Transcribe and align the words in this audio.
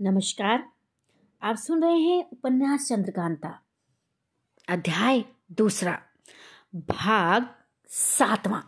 नमस्कार। 0.00 0.62
आप 1.42 1.56
सुन 1.56 1.82
रहे 1.82 1.98
हैं 1.98 2.30
उपन्यास 2.30 2.88
चंद्रकांता, 2.88 3.62
अध्याय 4.68 5.24
दूसरा, 5.52 6.02
भाग 6.74 7.48
सातवां। 7.88 8.60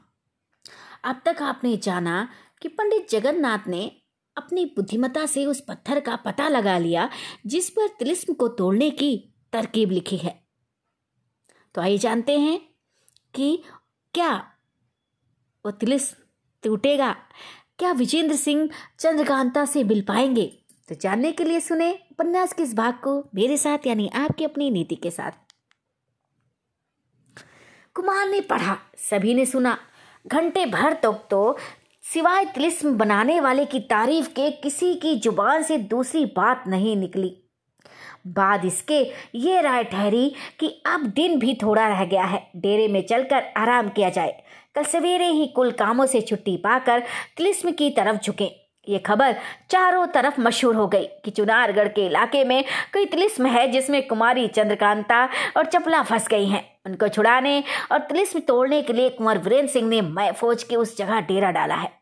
अब 1.05 1.23
तक 1.25 1.43
आपने 1.43 1.77
जाना 1.77 2.29
कि 2.63 2.69
पंडित 2.69 3.11
जगन्नाथ 3.11 3.69
ने 3.69 4.03
अपनी 4.37 4.65
बुद्धिमता 4.65 5.27
से 5.27 5.47
उस 5.47 5.61
पत्थर 5.69 6.01
का 6.01 6.17
पता 6.17 6.49
लगा 6.49 6.79
लिया, 6.79 7.11
जिस 7.47 7.71
पर 7.71 7.89
तिलिस्म 7.89 8.35
को 8.35 8.49
तोड़ने 8.49 8.91
की 8.91 9.35
तरकीब 9.53 9.91
लिखी 9.91 10.17
है। 10.17 10.45
तो 11.75 11.81
आइए 11.81 11.99
जानते 11.99 12.39
हैं 12.39 12.61
कि 13.35 13.63
क्या 14.15 14.37
वो 15.67 15.71
तिलिस्म 15.71 16.25
टूटेगा 16.63 17.13
क्या 17.79 17.93
विजेंद्र 17.93 18.37
सिंह 18.37 18.71
चंद्रकांता 18.99 19.65
से 19.65 19.85
मिल 19.85 20.03
पाएँगे? 20.03 20.60
तो 20.91 20.97
जानने 21.01 21.33
के 21.33 21.45
लिए 21.45 21.61
सुने 21.61 21.93
उपन्यास 21.93 22.53
के 22.53 22.63
इस 22.63 22.75
भाग 22.75 22.95
को 22.95 23.29
मेरे 23.35 23.57
साथ 23.57 23.79
यानी 23.87 24.11
आपकी 24.15 24.45
अपनी 24.45 24.71
नीति 24.71 24.95
के 24.95 25.11
साथ। 25.11 25.31
कुमार 27.95 28.29
ने 28.29 28.41
पढ़ा 28.41 28.77
सभी 28.97 29.35
ने 29.35 29.47
सुना। 29.47 29.79
घंटे 30.27 30.67
भर 30.67 30.93
तक 30.93 31.23
तो, 31.31 31.59
सिवाय 32.03 32.45
तिलिस्म 32.45 32.99
बनाने 32.99 33.41
वाले 33.41 33.65
की 33.65 33.81
तारीफ़ 33.81 34.29
के 34.29 34.51
किसी 34.51 34.95
की 34.95 35.17
ज़ुबान 35.17 35.63
से 35.63 35.79
दूसरी 35.79 36.25
बात 36.25 36.65
नहीं 36.67 36.97
निकली। 36.97 37.37
बाद 38.27 38.65
इसके 38.65 39.13
ये 39.35 39.61
राय 39.61 39.85
ठहरी 39.85 40.35
कि 40.61 40.83
अब 40.87 41.07
दिन 41.07 41.39
भी 41.39 41.55
थोड़ा 41.55 41.89
रह 41.89 42.05
गया 42.05 42.25
है 42.25 42.51
डेरे 42.57 42.89
में 42.89 43.07
चलकर 43.07 43.43
आराम 43.57 43.89
किया 43.89 44.11
जाए। 44.11 44.43
कल 44.75 44.85
सवेरे 44.85 45.27
ही 45.27 45.47
कुल 45.47 45.71
कामों 45.71 46.07
से 46.07 46.21
छुट्टी 46.21 46.57
पाकर 46.57 47.03
तिलिस्म 47.37 47.73
की 47.73 47.91
तरफ़ 47.91 48.21
झुके। 48.21 48.70
ये 48.91 48.99
खबर 48.99 49.37
चारों 49.71 50.07
तरफ़ 50.07 50.41
मशहूर 50.41 50.75
हो 50.75 50.87
गई 50.87 51.07
कि 51.25 51.31
चुनारगढ़ 51.31 51.89
के 51.89 52.07
इलाके 52.07 52.45
में 52.45 52.63
कोई 52.93 53.07
तिलिस्म 53.07 53.47
है 53.47 53.67
जिसमें 53.69 54.07
कुमारी 54.07 54.49
चंद्रकांता 54.49 55.25
और 55.57 55.67
चपला 55.67 56.03
फंस 56.03 56.29
गई 56.29 56.47
हैं। 56.47 56.65
उनको 56.87 57.09
छुड़ाने 57.09 57.63
और 57.93 57.99
तिलिस्म 57.99 58.41
तोड़ने 58.41 58.83
के 58.83 58.93
लिए 58.93 59.09
कुंवर 59.09 59.39
वीरेंद्र 59.39 59.73
सिंह 59.73 59.89
ने 59.89 60.01
मैं 60.01 60.33
फौज 60.33 60.63
के 60.63 60.77
उस 60.77 60.97
जगह 60.99 61.21
डेरा 61.21 61.51
डाला 61.51 61.75
है। 61.75 62.01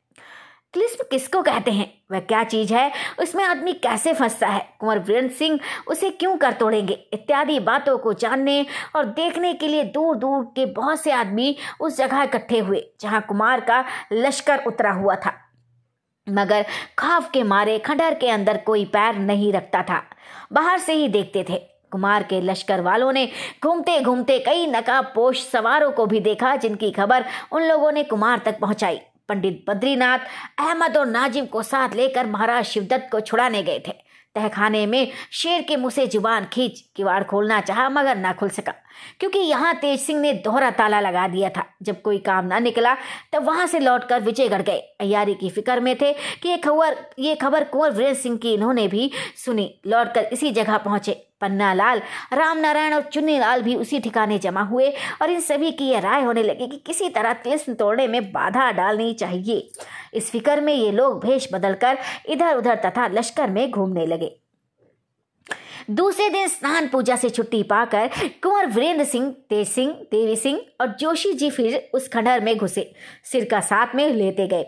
तिलिस्म 0.75 1.05
किसको 1.11 1.43
कहते 1.43 1.71
हैं? 1.71 1.87
वह 2.13 2.21
क्या 2.21 2.43
चीज़ 2.45 2.75
है? 2.75 2.91
उसमें 3.19 3.45
आदमी 3.45 3.73
कैसे 3.73 4.13
फंसता 4.13 4.47
है? 4.47 4.69
कुंवर 4.81 4.99
वीरेंद्र 4.99 5.35
सिंह 5.35 5.59
उसे 5.89 6.11
क्यों 6.11 6.37
कर 6.37 6.53
तोड़ेंगे? 6.53 6.95
इत्यादि 7.13 7.59
बातों 7.61 7.97
को 7.99 8.13
जानने 8.13 8.67
और 8.97 9.05
देखने 9.05 9.53
के 9.55 9.69
लिए 9.69 9.85
दूर 9.85 10.17
दूर 10.17 10.45
के 10.57 10.67
बहुत 10.67 11.01
से 11.01 11.13
आदमी 11.13 11.57
उस 11.81 11.97
जगह 11.99 12.23
इकट्ठे 12.23 12.59
हुए, 12.59 12.85
जहाँ 13.01 13.25
कुमार 13.29 13.61
का 13.61 13.85
लश्कर 14.13 14.65
उतरा 14.67 14.93
हुआ 14.93 15.17
था। 15.17 15.35
मगर 16.29 16.65
खाफ 16.99 17.31
के 17.31 17.43
मारे 17.43 17.79
खंडर 17.79 18.15
के 18.15 18.31
अंदर 18.31 18.57
कोई 18.57 18.85
पैर 18.85 19.17
नहीं 19.17 19.53
रखता 19.53 19.83
था। 19.83 20.03
बाहर 20.53 20.79
से 20.79 20.93
ही 20.93 21.09
देखते 21.09 21.45
थे। 21.49 21.61
कुमार 21.93 22.23
के 22.23 22.41
लश्कर 22.41 22.81
वालों 22.81 23.13
ने 23.13 23.29
घूमते 23.63 24.01
घूमते 24.01 24.39
कई 24.39 24.67
नकाब 24.67 25.13
पोष 25.15 25.45
सवारों 25.51 25.91
को 25.91 26.07
भी 26.07 26.21
देखा, 26.21 26.57
जिनकी 26.57 26.91
खबर 26.91 27.25
उन 27.53 27.63
लोगों 27.63 27.93
ने 27.93 28.03
कुमार 28.03 28.39
तक 28.39 28.59
पहुंचाई। 28.59 29.01
पंडित 29.29 29.65
बद्रीनाथ, 29.69 30.19
अहमद 30.59 30.97
और 30.97 31.07
नाजिम 31.07 31.47
को 31.47 31.63
साथ 31.63 31.95
लेकर 31.95 32.27
महाराज 32.27 32.65
शिवदत्त 32.65 33.09
को 33.13 33.21
छुड़ाने 33.21 33.63
गए 33.63 33.83
थे। 33.89 34.08
तहखाने 34.35 34.87
में 34.87 35.11
शेर 35.33 35.63
के 35.63 35.77
मुँह 35.77 35.91
से 35.91 36.07
ज़ुबान 36.07 36.45
खींच 36.45 36.81
किवाड़ 36.97 37.23
खोलना 37.25 37.61
चाहा, 37.61 37.89
मगर 37.89 38.17
ना 38.17 38.33
खुल 38.33 38.49
सका। 38.49 38.75
क्योंकि 39.21 39.39
यहाँ 39.39 39.75
तेज 39.75 40.01
सिंह 40.01 40.21
ने 40.21 40.33
दोहरा 40.33 40.71
ताला 40.71 41.01
लगा 41.01 41.29
दिया 41.29 41.51
था। 41.51 41.65
जब 41.83 42.03
कोई 42.03 42.19
काम 42.19 42.47
ना 42.47 42.59
निकला, 42.59 42.95
तब 43.33 43.45
वहाँ 43.45 43.67
से 43.67 43.79
लौटकर 43.79 44.21
विजयगढ़ 44.21 44.63
गए। 44.63 44.79
अयारी 45.01 45.35
की 45.35 45.51
फ़िक्र 45.51 45.81
में 45.81 45.95
थे 45.97 46.13
कि 46.13 46.49
ये 46.49 46.57
खबर 46.57 46.97
ये 47.19 47.35
खबर 47.35 47.65
कुंवर 47.65 47.91
वीरेंद्र 47.91 48.21
सिंह 48.21 48.37
की 48.37 48.55
इन्होंने 48.55 48.89
भी 48.89 49.11
सुनी। 49.45 49.81
लौटकर 49.87 50.25
इसी 50.25 50.51
जगह 50.51 50.79
पहुँचे। 50.79 51.28
पन्ना 51.41 51.73
लाल 51.75 52.03
राम 52.33 52.59
नारायण 52.59 52.95
और 52.95 53.03
चुन्नी 53.03 53.39
लाल 53.39 53.63
भी 53.63 53.75
उसी 53.77 54.01
ठिकाने 54.01 54.39
जमा 54.39 54.63
हुए 54.63 54.91
और 55.23 55.31
इन 55.31 55.41
सभी 55.41 55.71
की 55.73 55.89
यह 55.89 56.01
राय 56.01 56.23
होने 56.23 56.43
लगी 56.43 56.67
कि 56.67 56.83
किसी 56.87 57.09
तरह 57.09 57.33
तिलस्म 57.45 57.75
तोड़ने 57.75 58.07
में 58.09 58.33
बाधा 58.33 58.71
डालनी 58.73 59.13
चाहिए। 59.15 59.71
इस 60.15 60.31
फ़िक्र 60.31 60.61
में 60.61 60.75
ये 60.75 60.91
लोग 60.93 61.21
भेष 61.21 61.49
बदलकर 61.53 61.99
इधर 62.29 62.57
उधर 62.57 62.77
तथा 62.85 63.07
लश्कर 63.09 63.51
में 63.51 63.71
घूमने 63.71 64.07
लगे। 64.07 64.37
दूसरे 65.89 66.29
दिन 66.31 66.49
स्नान 66.49 66.89
पूजा 66.89 67.15
से 67.17 67.29
छुट्टी 67.31 67.63
पाकर 67.63 68.11
कुंवर 68.43 68.67
वीरेंद्र 68.67 69.05
सिंह, 69.05 69.31
तेज 69.49 69.69
सिंह, 69.69 69.93
देवी 70.11 70.35
सिंह 70.37 70.61
और 70.81 70.89
जोशी 71.01 71.33
जी 71.33 71.51
फिर 71.51 71.91
उस 71.95 72.09
खंडर 72.09 72.41
में 72.41 72.57
घुसे, 72.57 72.93
सिर 73.25 73.45
का 73.45 73.61
साथ 73.61 73.95
में 73.95 74.09
लेते 74.09 74.47
गए। 74.47 74.63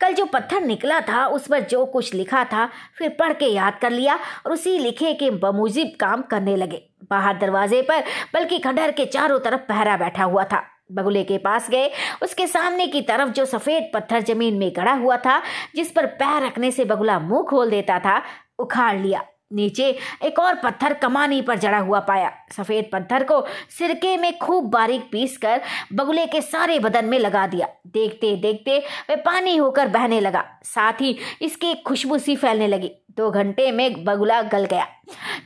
कल 0.00 0.12
जो 0.12 0.24
पत्थर 0.24 0.60
निकला 0.60 1.00
था, 1.00 1.26
उस 1.26 1.46
पर 1.46 1.60
जो 1.60 1.84
कुछ 1.86 2.14
लिखा 2.14 2.44
था, 2.44 2.68
फिर 2.98 3.08
पढ़ 3.08 3.32
के 3.32 3.46
याद 3.46 3.78
कर 3.82 3.90
लिया 3.90 4.18
और 4.46 4.52
उसी 4.52 4.78
लिखे 4.78 5.12
के 5.14 5.30
बमुजिब 5.30 5.92
काम 6.00 6.22
करने 6.22 6.56
लगे। 6.56 6.82
बाहर 7.10 7.38
दरवाजे 7.38 7.82
पर 7.82 8.04
बल्कि 8.34 8.58
खंडर 8.58 8.90
के 8.90 9.06
चारों 9.06 9.38
तरफ़ 9.38 9.60
पहरा 9.60 9.96
बैठा 9.96 10.24
हुआ 10.24 10.44
था। 10.44 10.62
बगुले 10.92 11.24
के 11.24 11.38
पास 11.38 11.70
गए, 11.70 11.90
उसके 12.22 12.46
सामने 12.46 12.86
की 12.86 13.02
तरफ़ 13.02 13.28
जो 13.28 13.44
सफ़ेद 13.44 13.90
पत्थर 13.94 14.22
ज़मीन 14.22 14.54
में 14.54 14.70
गड़ा 14.76 14.92
हुआ 14.92 15.16
था, 15.16 15.40
जिस 15.76 15.90
पर 15.90 16.06
पैर 16.06 16.42
रखने 16.46 16.70
से 16.70 16.84
बगुला 16.84 17.18
मुँह 17.18 17.42
खोल 17.42 17.70
देता 17.70 17.98
था, 17.98 18.22
उखाड़ 18.58 18.96
लिया। 18.98 19.24
नीचे 19.52 19.88
एक 20.24 20.38
और 20.38 20.54
पत्थर 20.54 20.94
कमानी 20.94 21.40
पर 21.42 21.58
जड़ा 21.58 21.78
हुआ 21.78 22.00
पाया। 22.00 22.32
सफ़ेद 22.52 22.88
पत्थर 22.92 23.24
को 23.24 23.44
सिरके 23.78 24.16
में 24.16 24.36
खूब 24.38 24.70
बारीक 24.70 25.08
पीस 25.12 25.36
कर 25.36 25.60
बगुले 25.92 26.26
के 26.26 26.40
सारे 26.40 26.78
बदन 26.78 27.04
में 27.04 27.18
लगा 27.18 27.46
दिया। 27.46 27.68
देखते 27.86 28.34
देखते 28.36 28.78
वह 29.10 29.16
पानी 29.16 29.56
होकर 29.56 29.88
बहने 29.88 30.20
लगा। 30.20 30.44
साथ 30.64 31.00
ही 31.00 31.16
इसकी 31.42 31.74
खुशबू 31.76 32.18
सी 32.18 32.36
फैलने 32.36 32.66
लगी। 32.66 32.90
दो 33.16 33.30
घंटे 33.30 33.70
में 33.72 34.04
बगुला 34.04 34.40
गल 34.42 34.64
गया। 34.64 34.86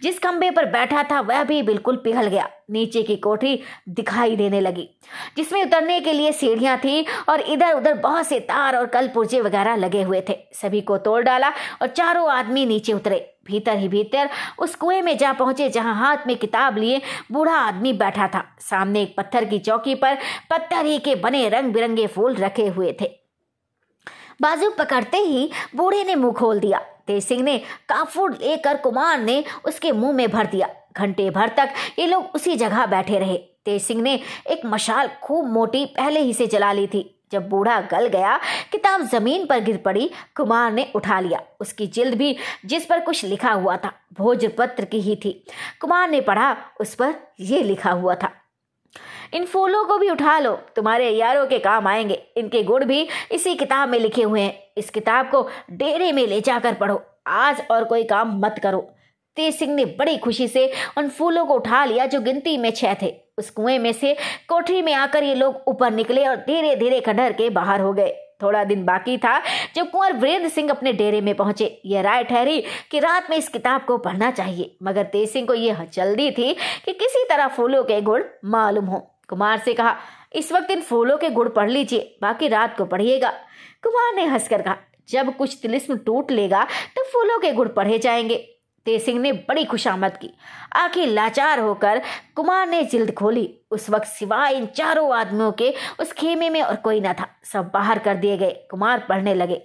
जिस 0.03 0.19
खंबे 0.19 0.51
पर 0.51 0.67
बैठा 0.67 1.03
था, 1.03 1.21
वह 1.21 1.43
भी 1.45 1.63
बिल्कुल 1.63 1.97
पिघल 1.97 2.27
गया। 2.27 2.49
नीचे 2.71 3.03
की 3.03 3.17
कोठी 3.17 3.59
दिखाई 3.89 4.37
देने 4.37 4.61
लगी, 4.61 4.89
जिसमें 5.37 5.63
उतरने 5.65 6.01
के 6.01 6.13
लिए 6.13 6.33
सीढ़ियाँ 6.33 6.77
थी 6.79 7.05
और 7.29 7.41
इधर 7.41 7.73
उधर 7.73 7.95
बहुत 7.95 8.27
से 8.27 8.41
तार 8.41 8.77
और 8.77 8.87
कल 8.87 9.09
पुर्जे 9.09 9.41
वगैरह 9.41 9.77
लगे 9.77 10.03
हुए 10.03 10.23
थे। 10.29 10.39
सभी 10.55 10.81
को 10.81 10.99
तोड़ 10.99 11.23
डाला 11.23 11.49
और 11.83 11.87
चारों 11.87 12.31
आदमी 12.31 12.67
नीचे 12.67 12.93
उतरे। 12.93 13.36
भीतर 13.47 13.77
ही 13.77 13.89
भीतर 13.89 14.29
उस 14.59 14.75
कुएँ 14.75 15.01
में 15.03 15.17
जा 15.19 15.33
पहुँचे 15.33 15.69
जहाँ 15.69 15.95
हाथ 15.95 16.27
में 16.27 16.37
किताब 16.37 16.79
लिए 16.79 17.01
बूढ़ा 17.33 17.55
आदमी 17.55 17.93
बैठा 17.93 18.29
था। 18.29 18.45
सामने 18.61 19.03
एक 19.03 19.15
पत्थर 19.17 19.45
की 19.45 19.59
चौकी 19.59 19.95
पर 19.95 20.19
पत्थर 20.51 20.87
ही 20.87 20.99
के 20.99 21.15
बने 21.15 21.49
रंग 21.49 21.73
बिरंगे 21.73 22.07
फूल 22.07 22.35
रखे 22.35 22.67
हुए 22.67 22.97
थे। 23.01 23.11
बाजू 24.43 24.71
पकड़ते 24.71 25.17
ही 25.17 25.51
बूढ़े 25.77 26.05
ने 26.05 26.15
मुँह 26.15 26.33
खोल 26.33 26.61
दिया। 26.61 26.79
तेज 27.07 27.25
सिंह 27.25 27.43
ने 27.43 27.59
काफूर 27.89 28.33
लेकर 28.33 28.77
कुमार 28.77 29.19
ने 29.21 29.43
उसके 29.65 29.93
मुँह 29.93 30.13
में 30.13 30.29
भर 30.31 30.47
दिया। 30.47 30.69
घंटे 30.97 31.31
भर 31.31 31.49
तक 31.49 31.73
ये 31.99 32.07
लोग 32.07 32.35
उसी 32.35 32.57
जगह 32.57 32.87
बैठे 32.87 33.19
रहे। 33.19 33.37
तेज 33.65 33.83
सिंह 33.83 34.03
ने 34.03 34.21
एक 34.51 34.67
मशाल 34.67 35.09
खूब 35.23 35.53
मोटी 35.53 35.85
पहले 35.87 36.21
ही 36.21 36.33
से 36.35 36.47
जला 36.47 36.73
ली 36.73 36.87
थी। 36.87 37.16
जब 37.33 37.49
बूढ़ा 37.49 37.81
गल 37.81 38.07
गया, 38.07 38.39
किताब 38.73 39.03
ज़मीन 39.03 39.47
पर 39.47 39.61
गिर 39.61 39.77
पड़ी, 39.77 40.11
कुमार 40.37 40.73
ने 40.73 40.91
उठा 40.95 41.21
लिया। 41.21 41.41
उसकी 41.61 41.87
जिल्द 41.87 42.15
भी 42.15 42.37
जिस 42.65 42.87
पर 42.87 43.01
कुछ 43.01 43.25
लिखा 43.25 43.53
हुआ 43.53 43.77
था, 43.77 43.93
भोजपत्र 44.19 44.85
की 44.85 45.01
ही 45.01 45.17
थी। 45.17 45.45
कुमार 45.81 46.09
ने 46.11 46.21
पढ़ा, 46.21 46.57
उस 46.81 46.95
पर 46.95 47.15
यह 47.41 47.63
लिखा 47.63 47.91
हुआ 47.91 48.15
था, 48.15 48.31
इन 49.35 49.45
फूलों 49.47 49.85
को 49.85 49.99
भी 49.99 50.11
उठा 50.11 50.39
लो, 50.39 50.53
तुम्हारे 50.77 51.11
यारों 51.11 51.47
के 51.47 51.59
काम 51.59 51.87
आएँगे। 51.87 52.23
इनके 52.37 52.63
गुण 52.63 52.85
भी 52.85 53.09
इसी 53.33 53.55
किताब 53.55 53.89
में 53.89 53.99
लिखे 53.99 54.23
हुए 54.23 54.41
हैं। 54.41 54.63
इस 54.77 54.91
किताब 54.91 55.31
को 55.31 55.49
डेरे 55.71 56.13
में 56.13 56.27
ले 56.27 56.41
जाकर 56.41 56.75
पढ़ो। 56.75 57.03
आज 57.27 57.63
और 57.71 57.85
कोई 57.85 58.05
काम 58.05 58.41
मत 58.41 58.61
करो। 58.63 58.96
तेज 59.37 59.55
सिंह 59.55 59.75
ने 59.75 59.85
बड़ी 59.99 60.17
खुशी 60.19 60.49
से 60.49 60.71
उन 60.99 61.09
फूलों 61.09 61.47
को 61.47 61.55
उठा 61.55 61.85
लिया 61.85 62.07
जो 62.07 62.21
गिनती 62.21 62.57
में 62.59 62.71
छह 62.71 62.95
थे। 63.03 63.15
उस 63.39 63.51
कुएँ 63.51 63.79
में 63.79 63.93
से 63.93 64.15
कोठरी 64.49 64.83
में 64.83 64.93
आकर 64.95 65.25
ये 65.25 65.35
लोग 65.35 65.63
ऊपर 65.69 65.91
निकले 65.91 66.27
और 66.27 66.37
धीरे 66.37 66.77
धीरे 66.77 67.01
खंडर 67.01 67.33
के 67.33 67.51
बाहर 67.51 67.81
हो 67.81 67.93
गए। 67.93 68.15
थोड़ा 68.43 68.63
दिन 68.65 68.85
बाकी 68.85 69.17
था 69.19 69.39
जब 69.75 69.91
कुंवर 69.91 70.13
वीरेंद्र 70.13 70.49
सिंह 70.49 70.71
अपने 70.71 70.93
डेरे 70.93 71.21
में 71.21 71.35
पहुँचे। 71.35 71.81
यह 71.87 72.01
राय 72.01 72.25
ठहरी 72.25 72.61
कि 72.91 72.99
रात 72.99 73.31
में 73.31 73.37
इस 73.37 73.49
किताब 73.49 73.85
को 73.85 73.97
पढ़ना 73.99 74.31
चाहिए, 74.31 74.77
मगर 74.83 75.05
तेज 75.05 75.31
सिंह 75.31 75.47
को 75.47 75.55
यह 75.55 75.85
जल्दी 75.95 76.31
थी 76.31 76.53
कि 76.85 76.93
किसी 76.93 77.25
तरह 77.29 77.49
फूलों 77.49 77.83
के 77.85 78.01
गुण 78.01 78.25
मालूम 78.45 78.85
हो। 78.85 78.99
कुमार 79.29 79.59
से 79.59 79.75
कहा, 79.75 79.97
इस 80.35 80.53
वक्त 80.53 80.71
इन 80.71 80.81
फूलों 80.81 81.17
के 81.19 81.31
गुड़ 81.31 81.49
पढ़ 81.49 81.71
लीजिए, 81.71 82.19
बाकी 82.23 82.49
रात 82.49 82.77
को 82.77 82.85
पढ़िएगा। 82.85 83.31
कुमार 83.83 84.15
ने 84.15 84.25
हंसकर 84.25 84.63
कहा, 84.63 84.77
जब 85.09 85.37
कुछ 85.37 85.59
तिलिस्म 85.63 85.97
टूट 85.97 86.31
लेगा 86.31 86.65
तो 86.97 87.05
फूलों 87.05 87.39
के 87.39 87.53
गुड़ 87.53 87.69
पढ़े 87.69 87.99
जाएँगे। 87.99 88.37
तेज 88.87 89.05
सिंह 89.05 89.21
ने 89.21 89.33
बड़ी 89.33 89.65
खुशामद 89.65 90.17
की। 90.17 90.31
आखिर 90.77 91.09
लाचार 91.09 91.61
होकर 91.61 92.01
कुमार 92.37 92.67
ने 92.69 92.83
जिल्द 92.85 93.13
खोली। 93.15 93.49
उस 93.71 93.89
वक्त 93.91 94.07
सिवाय 94.09 94.55
इन 94.55 94.67
चारों 94.67 95.15
आदमियों 95.17 95.53
के 95.53 95.73
उस 96.01 96.13
खेमे 96.13 96.51
में 96.51 96.61
और 96.63 96.77
कोई 96.77 97.01
न 97.01 97.13
था। 97.13 97.29
सब 97.45 97.71
बाहर 97.75 97.99
कर 97.99 98.17
दिए 98.17 98.37
गए। 98.39 98.53
कुमार 98.71 99.07
पढ़ने 99.09 99.35
लगे। 99.35 99.63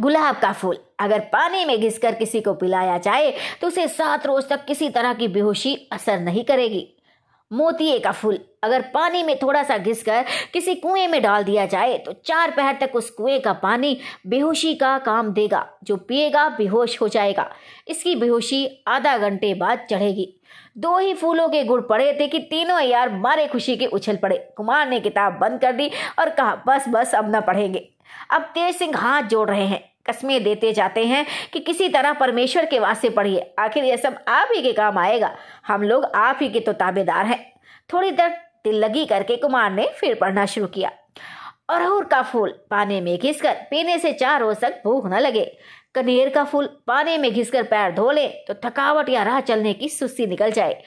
गुलाब 0.00 0.36
का 0.36 0.52
फूल। 0.52 0.78
अगर 1.00 1.20
पानी 1.32 1.64
में 1.64 1.80
घिसकर 1.80 2.14
किसी 2.14 2.40
को 2.40 2.54
पिलाया 2.54 2.98
जाए 2.98 3.30
तो 3.60 3.66
उसे 3.66 3.86
सात 3.88 4.26
रोज 4.26 4.48
तक 4.48 4.64
किसी 4.64 4.88
तरह 4.90 5.14
की 5.14 5.28
बेहोशी 5.28 5.74
असर 5.92 6.20
नहीं 6.20 6.44
करेगी। 6.44 6.86
मोतिये 7.50 7.98
का 7.98 8.12
फूल। 8.12 8.38
अगर 8.62 8.82
पानी 8.94 9.22
में 9.22 9.38
थोड़ा 9.38 9.62
सा 9.62 9.76
घिसकर 9.78 10.24
किसी 10.52 10.74
कुएँ 10.74 11.06
में 11.08 11.20
डाल 11.22 11.44
दिया 11.44 11.66
जाए 11.66 11.98
तो 11.98 12.12
चार 12.24 12.50
पहर 12.50 12.76
तक 12.80 12.96
उस 12.96 13.10
कुएँ 13.10 13.38
का 13.40 13.52
पानी 13.52 13.96
बेहोशी 14.26 14.74
का 14.74 14.98
काम 14.98 15.32
देगा, 15.32 15.66
जो 15.84 15.96
पिएगा, 15.96 16.48
बेहोश 16.48 17.00
हो 17.00 17.08
जाएगा। 17.08 17.50
इसकी 17.88 18.14
बेहोशी 18.16 18.66
आधा 18.88 19.16
घंटे 19.18 19.54
बाद 19.54 19.86
चढ़ेगी। 19.90 20.34
दो 20.78 20.98
ही 20.98 21.14
फूलों 21.14 21.48
के 21.48 21.64
गुड़ 21.64 21.80
पड़े 21.80 22.12
थे 22.20 22.26
कि 22.26 22.38
तीनों 22.40 22.80
यार 22.80 23.12
मारे 23.12 23.46
खुशी 23.46 23.76
के 23.76 23.86
उछल 23.86 24.16
पड़े। 24.16 24.36
कुमार 24.56 24.88
ने 24.88 25.00
किताब 25.00 25.38
बंद 25.38 25.60
कर 25.60 25.72
दी 25.72 25.90
और 26.18 26.30
कहा, 26.30 26.54
बस 26.66 26.84
बस, 26.88 27.14
अब 27.14 27.34
न 27.36 27.40
पढ़ेंगे। 27.40 27.88
अब 28.30 28.42
तेज 28.54 28.76
सिंह 28.76 28.96
हाथ 28.96 29.22
जोड़ 29.22 29.48
रहे 29.50 29.66
हैं। 29.66 29.80
कस्में 30.08 30.42
देते 30.44 30.72
जाते 30.72 31.06
हैं 31.06 31.24
कि 31.52 31.60
किसी 31.60 31.88
तरह 31.88 32.12
परमेश्वर 32.12 32.66
के 32.66 32.78
वास्ते 32.78 33.10
पढ़िए। 33.10 33.54
आखिर 33.58 33.84
यह 33.84 33.96
सब 33.96 34.18
आप 34.28 34.48
ही 34.54 34.62
के 34.62 34.72
काम 34.72 34.98
आएगा। 34.98 35.34
हम 35.66 35.82
लोग 35.82 36.04
आप 36.04 36.38
ही 36.42 36.48
के 36.48 36.60
तो 36.60 36.72
ताबेदार 36.74 37.26
हैं। 37.26 37.40
थोड़ी 37.92 38.10
देर 38.10 38.30
दिल 38.64 38.74
लगी 38.74 39.04
करके 39.06 39.36
कुमार 39.36 39.70
ने 39.70 39.88
फिर 39.96 40.14
पढ़ना 40.14 40.46
शुरू 40.46 40.66
किया। 40.66 40.90
अरहुर 41.68 42.04
का 42.04 42.20
फूल 42.22 42.50
पानी 42.70 43.00
में 43.00 43.16
घिसकर 43.18 43.54
पीने 43.70 43.98
से 43.98 44.12
चार 44.12 44.40
रोज 44.40 44.56
तक 44.56 44.80
भूख 44.84 45.06
न 45.06 45.18
लगे। 45.18 45.44
कनेर 45.94 46.28
का 46.28 46.44
फूल 46.44 46.66
पानी 46.86 47.16
में 47.18 47.30
घिसकर 47.32 47.62
पैर 47.62 47.92
धो 47.94 48.10
ले 48.10 48.26
तो 48.48 48.54
थकावट 48.64 49.08
या 49.08 49.22
राह 49.22 49.40
चलने 49.40 49.72
की 49.72 49.88
सुस्ती 49.88 50.26
निकल 50.26 50.50
जाए। 50.50 50.82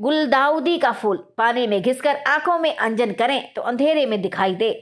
गुलदाउदी 0.00 0.76
का 0.78 0.92
फूल 0.92 1.16
पानी 1.38 1.66
में 1.66 1.80
घिसकर 1.82 2.16
आँखों 2.28 2.58
में 2.58 2.74
अंजन 2.76 3.12
करें 3.12 3.52
तो 3.54 3.62
अंधेरे 3.62 4.06
में 4.06 4.20
दिखाई 4.22 4.54
दे। 4.54 4.72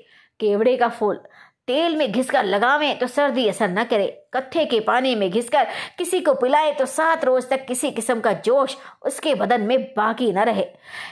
केवड़े 0.41 0.77
का 0.77 0.89
फूल 0.89 1.21
तेल 1.69 1.97
में 1.97 2.11
घिसकर 2.13 2.45
लगावे 2.45 2.93
तो 2.95 3.07
सर्दी 3.07 3.47
असर 3.49 3.69
न 3.69 3.85
करे। 3.85 4.07
कत्थे 4.35 4.65
के 4.65 4.81
पानी 4.81 5.15
में 5.15 5.31
घिसकर 5.31 5.67
किसी 5.99 6.21
को 6.21 6.35
पिलाए 6.35 6.73
तो 6.73 6.87
सात 6.87 7.25
रोज 7.25 7.49
तक 7.51 7.65
किसी 7.67 7.91
किस्म 7.91 8.21
का 8.21 8.33
जोश 8.45 8.77
उसके 9.03 9.35
बदन 9.35 9.61
में 9.61 9.83
बाकी 9.97 10.33
न 10.33 10.45
रहे। 10.45 10.67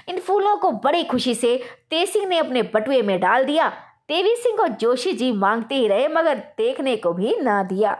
इन 0.08 0.18
फूलों 0.18 0.56
को 0.56 0.70
बड़ी 0.84 1.02
खुशी 1.04 1.34
से 1.34 1.56
तेसिंह 1.90 2.26
ने 2.26 2.38
अपने 2.38 2.62
बटुए 2.74 3.02
में 3.02 3.18
डाल 3.20 3.44
दिया। 3.44 3.68
देवी 4.08 4.34
सिंह 4.36 4.56
को 4.56 4.66
जोशी 4.68 5.12
जी 5.12 5.32
मांगते 5.32 5.74
ही 5.74 5.88
रहे, 5.88 6.08
मगर 6.08 6.38
देखने 6.58 6.96
को 6.96 7.12
भी 7.12 7.36
ना 7.36 7.62
दिया। 7.62 7.98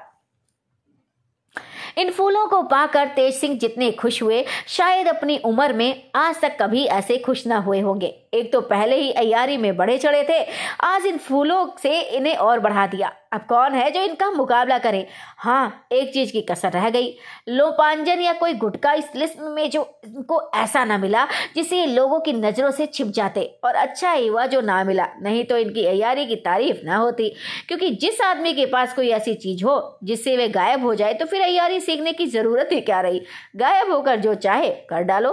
इन 1.99 2.11
फूलों 2.11 2.47
को 2.47 2.63
पाकर 2.63 3.07
तेज 3.07 3.35
सिंह 3.35 3.59
जितने 3.59 3.91
खुश 3.93 4.23
हुए, 4.23 4.45
शायद 4.69 5.09
अपनी 5.09 5.39
उम्र 5.39 5.73
में 5.73 6.03
आज 6.15 6.41
तक 6.41 6.57
कभी 6.61 6.85
ऐसे 6.85 7.19
खुश 7.19 7.47
ना 7.47 7.59
हुए 7.59 7.81
होंगे। 7.81 8.15
एक 8.35 8.53
तो 8.53 8.61
पहले 8.61 8.97
ही 8.97 9.11
अयारी 9.13 9.57
में 9.57 9.77
बड़े 9.77 9.99
चढ़े 9.99 10.25
थे, 10.29 10.45
आज 10.81 11.07
इन 11.07 11.19
फूलों 11.19 11.67
से 11.83 12.01
इन्हें 12.01 12.37
और 12.37 12.61
बढ़ा 12.61 12.87
दिया। 12.87 13.13
अब 13.33 13.45
कौन 13.49 13.75
है 13.75 13.91
जो 13.91 14.03
इनका 14.03 14.31
मुकाबला 14.31 14.79
करे? 14.79 15.07
हाँ 15.39 15.87
एक 15.93 16.13
चीज़ 16.13 16.33
की 16.33 16.41
कसर 16.43 16.73
रह 16.73 16.89
गई। 16.91 17.09
लोपांजन 17.49 18.21
या 18.21 18.33
कोई 18.33 18.53
गुटका 18.55 18.93
इस 18.93 19.05
लिस्ट 19.17 19.39
में 19.41 19.71
जो 19.71 19.83
इनको 20.07 20.41
ऐसा 20.55 20.85
ना 20.85 20.99
मिला 20.99 21.25
जिससे 21.57 21.85
लोगों 21.87 22.21
की 22.21 22.33
नज़रों 22.33 22.71
से 22.71 22.87
छिप 22.87 23.07
जाते 23.09 23.45
और 23.65 23.75
अच्छा 23.75 24.11
ही 24.11 24.27
हुआ 24.27 24.47
जो 24.47 24.61
ना 24.61 24.83
मिला। 24.85 25.07
नहीं 25.23 25.45
तो 25.45 25.57
इनकी 25.59 25.87
अयारी 25.87 26.27
की 26.27 26.37
तारीफ़ 26.39 26.85
ना 26.85 26.97
होती, 26.97 27.29
क्योंकि 27.69 27.91
जिस 27.93 28.21
आदमी 28.21 28.53
के 28.55 28.67
पास 28.67 28.95
कोई 28.95 29.09
ऐसी 29.11 29.35
चीज़ 29.37 29.65
हो 29.65 29.99
जिससे 30.05 30.37
वे 30.37 30.49
गायब 30.51 30.85
हो 30.85 30.95
जाए 30.95 31.15
तो 31.15 31.27
फिर 31.27 31.43
अयारी 31.43 31.81
सीखने 31.81 32.13
की 32.13 32.27
ज़रूरत 32.27 32.69
ही 32.73 32.81
क्या 32.81 33.01
रही? 33.01 33.23
गायब 33.57 33.93
होकर 33.93 34.21
जो 34.21 34.35
चाहे, 34.37 34.71
कर 34.91 35.03
डालो। 35.03 35.31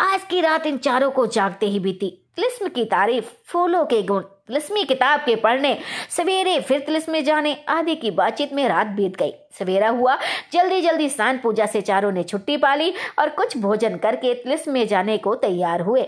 आज 0.00 0.24
की 0.24 0.40
रात 0.40 0.66
इन 0.66 0.78
चारों 0.78 1.10
को 1.10 1.26
जागते 1.28 1.66
ही 1.66 1.80
बीती। 1.80 2.12
तिलिस्म 2.36 2.68
की 2.68 2.84
तारीफ़, 2.84 3.24
फूलों 3.46 3.84
के 3.84 4.02
गुण, 4.02 4.20
तिलिस्मी 4.20 4.82
किताब 4.84 5.20
के 5.20 5.36
पढ़ने, 5.36 5.76
सवेरे 6.10 6.58
फिर 6.60 6.80
तिलिस्म 6.80 7.20
जाने, 7.20 7.56
आदि 7.68 7.94
की 7.94 8.10
बातचीत 8.10 8.52
में 8.52 8.66
रात 8.68 8.86
बीत 8.86 9.16
गई। 9.16 9.32
सवेरा 9.58 9.88
हुआ 9.88 10.16
जल्दी 10.52 10.80
जल्दी 10.80 11.08
स्नान 11.08 11.38
पूजा 11.38 11.66
से 11.66 11.80
चारों 11.80 12.12
ने 12.12 12.22
छुट्टी 12.24 12.56
पाली 12.56 12.92
और 13.18 13.30
कुछ 13.30 13.56
भोजन 13.58 13.96
करके 13.96 14.34
तिलिस्म 14.34 14.72
में 14.72 14.86
जाने 14.86 15.16
को 15.18 15.34
तैयार 15.36 15.80
हुए। 15.80 16.02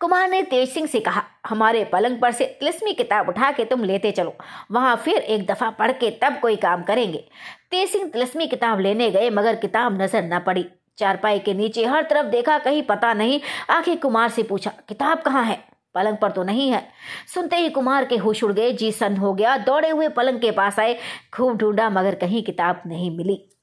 कुमार 0.00 0.28
ने 0.30 0.42
तेज 0.42 0.68
सिंह 0.68 0.86
से 0.86 1.00
कहा, 1.00 1.22
हमारे 1.46 1.84
पलंग 1.84 2.20
पर 2.20 2.32
से 2.32 2.44
तिलिस्मी 2.60 2.92
किताब 2.94 3.28
उठा 3.28 3.50
के 3.52 3.64
तुम 3.64 3.84
लेते 3.84 4.10
चलो, 4.10 4.34
वहाँ 4.72 4.96
फिर 4.96 5.16
एक 5.16 5.46
दफ़ा 5.46 5.70
पढ़ 5.70 5.92
के 5.92 6.10
तब 6.22 6.38
कोई 6.42 6.56
काम 6.56 6.82
करेंगे। 6.82 7.24
तेज 7.70 7.90
सिंह 7.90 8.08
तिलिस्मी 8.08 8.46
किताब 8.46 8.80
लेने 8.80 9.10
गए, 9.10 9.30
मगर 9.30 9.56
किताब 9.56 10.02
नज़र 10.02 10.22
न 10.24 10.38
पड़ी। 10.38 10.64
चारपाई 10.98 11.38
के 11.38 11.54
नीचे 11.54 11.84
हर 11.84 12.02
तरफ़ 12.02 12.26
देखा, 12.26 12.58
कहीं 12.58 12.82
पता 12.82 13.14
नहीं। 13.14 13.40
आखिर 13.70 13.96
कुमार 13.96 14.28
से 14.28 14.42
पूछा, 14.42 14.72
किताब 14.88 15.20
कहाँ 15.20 15.44
है? 15.44 15.64
पलंग 15.94 16.16
पर 16.16 16.30
तो 16.30 16.42
नहीं 16.42 16.70
है। 16.70 16.88
सुनते 17.34 17.56
ही 17.56 17.70
कुमार 17.70 18.04
के 18.04 18.16
होश 18.16 18.44
उड़ 18.44 18.52
गए। 18.52 18.72
जी 18.72 18.92
सन 18.92 19.16
हो 19.16 19.34
गया। 19.34 19.56
दौड़े 19.56 19.90
हुए 19.90 20.08
पलंग 20.08 20.40
के 20.40 20.50
पास 20.50 20.78
आए। 20.78 20.96
खूब 21.34 21.56
ढूंढा, 21.56 21.90
मगर 21.90 22.14
कहीं 22.14 22.42
किताब 22.42 22.82
नहीं 22.86 23.16
मिली। 23.16 23.57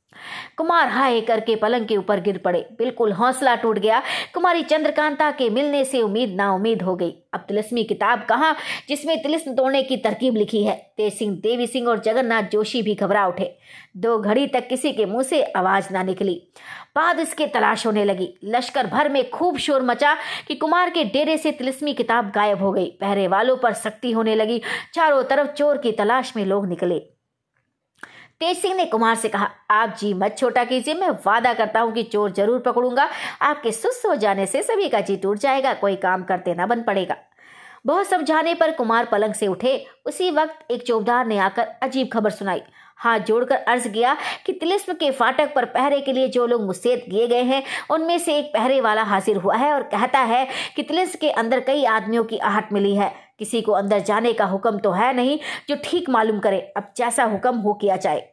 कुमार 0.58 0.88
हाय 0.88 1.22
करके 1.22 1.56
पलंग 1.56 1.86
के 1.86 1.98
ऊपर 1.98 2.20
गिर 2.20 2.38
पड़े। 2.38 2.66
बिल्कुल 2.78 3.12
हौसला 3.12 3.56
टूट 3.56 3.80
गया। 3.80 4.02
कुमारी 4.34 4.64
चंद्रकांता 4.64 5.32
के 5.32 5.50
मिलने 5.50 5.86
से 5.86 6.02
उम्मीद 6.02 6.36
ना 6.36 6.52
उम्मीद 6.52 6.82
हो 6.82 6.96
गई। 6.96 7.14
अब 7.34 7.46
तिलस्मी 7.48 7.84
किताब 7.84 8.26
कहा, 8.30 8.56
जिसमें 8.90 9.22
तिलिस्म 9.24 9.54
तोड़ने 9.54 9.84
की 9.84 9.98
तरकीब 9.98 10.36
लिखी 10.36 10.64
है। 10.64 10.94
तेज 10.98 11.14
सिंह, 11.14 11.36
देवी 11.36 11.68
सिंह 11.68 11.88
और 11.88 12.00
जगन्नाथ 12.00 12.44
जोशी 12.44 12.82
भी 12.82 12.96
घबरा 12.96 13.28
उठे। 13.28 13.58
दो 13.98 14.18
घड़ी 14.20 14.48
तक 14.48 14.68
किसी 14.68 14.92
के 14.92 15.06
मुँह 15.06 15.24
से 15.24 15.44
आवाज़ 15.44 15.88
ना 15.92 16.04
निकली। 16.04 16.48
बाद 16.96 17.20
इसके 17.20 17.48
तलाश 17.48 17.88
होने 17.88 18.06
लगी। 18.06 18.34
लश्कर 18.44 18.88
भर 18.88 19.10
में 19.10 19.30
खूब 19.30 19.58
शोर 19.58 19.82
मचा 19.82 20.16
कि 20.48 20.56
कुमार 20.56 20.90
के 20.90 21.04
डेरे 21.04 21.38
से 21.38 21.52
तिलस्मी 21.52 21.94
किताब 21.94 22.32
गायब 22.36 22.64
हो 22.64 22.72
गई। 22.72 22.98
पहरे 23.02 23.28
वालों 23.28 23.58
पर 23.58 23.74
सख्ती 23.74 24.12
होने 24.12 24.36
लगी। 24.36 24.62
चारों 24.94 25.24
तरफ़ 25.24 25.48
चोर 25.48 25.78
की 25.78 25.92
तलाश 25.92 26.34
में 26.38 26.46
लोग 26.46 26.68
निकले। 26.68 27.15
तेज 28.42 28.58
सिंह 28.58 28.74
ने 28.76 28.86
कुमार 28.86 29.16
से 29.16 29.30
कहा, 29.30 29.50
आप 29.72 29.96
जी 30.00 30.14
मत 30.14 30.36
छोटा 30.38 30.64
कीजिए, 30.64 30.94
मैं 30.94 31.10
वादा 31.26 31.54
करता 31.54 31.80
हूँ 31.80 31.94
कि 31.94 32.04
चोर 32.04 32.32
ज़रूर 32.32 32.60
पकड़ूँगा। 32.60 33.10
आपके 33.42 33.72
सुस्त 33.72 34.06
हो 34.06 34.16
जाने 34.16 34.46
से 34.46 34.62
सभी 34.64 34.90
का 34.90 35.02
जी 35.02 35.16
टूट 35.18 35.38
जाएगा, 35.38 35.74
कोई 35.74 35.96
काम 35.96 36.24
करते 36.24 36.56
ना 36.56 36.66
बन 36.66 36.82
पड़ेगा। 36.82 37.16
बहुत 37.86 38.08
समझाने 38.08 38.54
पर 38.54 38.72
कुमार 38.72 39.06
पलंग 39.06 39.34
से 39.34 39.48
उठे। 39.48 39.78
उसी 40.06 40.30
वक्त 40.32 40.72
एक 40.72 40.86
चौबदार 40.88 41.26
ने 41.28 41.38
आकर 41.38 41.68
अजीब 41.84 42.10
खबर 42.14 42.32
सुनाई। 42.32 42.62
हाथ 42.98 43.20
जोड़कर 43.20 43.56
अर्ज़ 43.56 43.88
किया 43.88 44.16
कि 44.46 44.54
तिलिस्म 44.54 44.94
के 44.94 45.12
फाटक 45.12 45.54
पर 45.56 45.66
पहरे 45.66 46.00
के 46.02 46.14
लिए 46.14 46.28
जो 46.28 46.46
लोग 46.48 46.62
मुस्तैद 46.62 47.04
किए 47.10 47.28
गए 47.28 47.44
हैं, 47.44 47.64
उनमें 47.92 48.18
से 48.20 48.38
एक 48.38 48.46
पहरे 48.54 48.80
वाला 48.82 49.04
हाजिर 49.04 49.38
हुआ 49.38 49.56
है 49.56 49.74
और 49.74 49.84
कहता 49.86 50.20
है 50.22 50.48
कि 50.76 50.84
तिलिस्म 50.84 51.20
के 51.22 51.30
अंदर 51.32 51.60
कई 51.60 51.84
आदमियों 51.86 52.24
की 52.24 52.38
आहट 52.40 52.74
मिली 52.74 52.96
है। 52.96 53.14
किसी 53.40 53.62
को 53.62 53.72
अंदर 53.72 54.00
जाने 54.00 54.34
का 54.34 54.46
हुक्म 54.46 54.78
तो 54.78 54.92
है 54.92 55.14
नहीं 55.14 55.40
जो 55.70 55.76
ठीक 55.84 56.10
मालूम 56.10 56.40
करे, 56.40 56.60
अब 56.78 56.94
जैसा 56.98 57.24
हुक्म 57.24 57.58
हो 57.58 57.74
किया 57.74 57.96
जाए। 57.98 58.30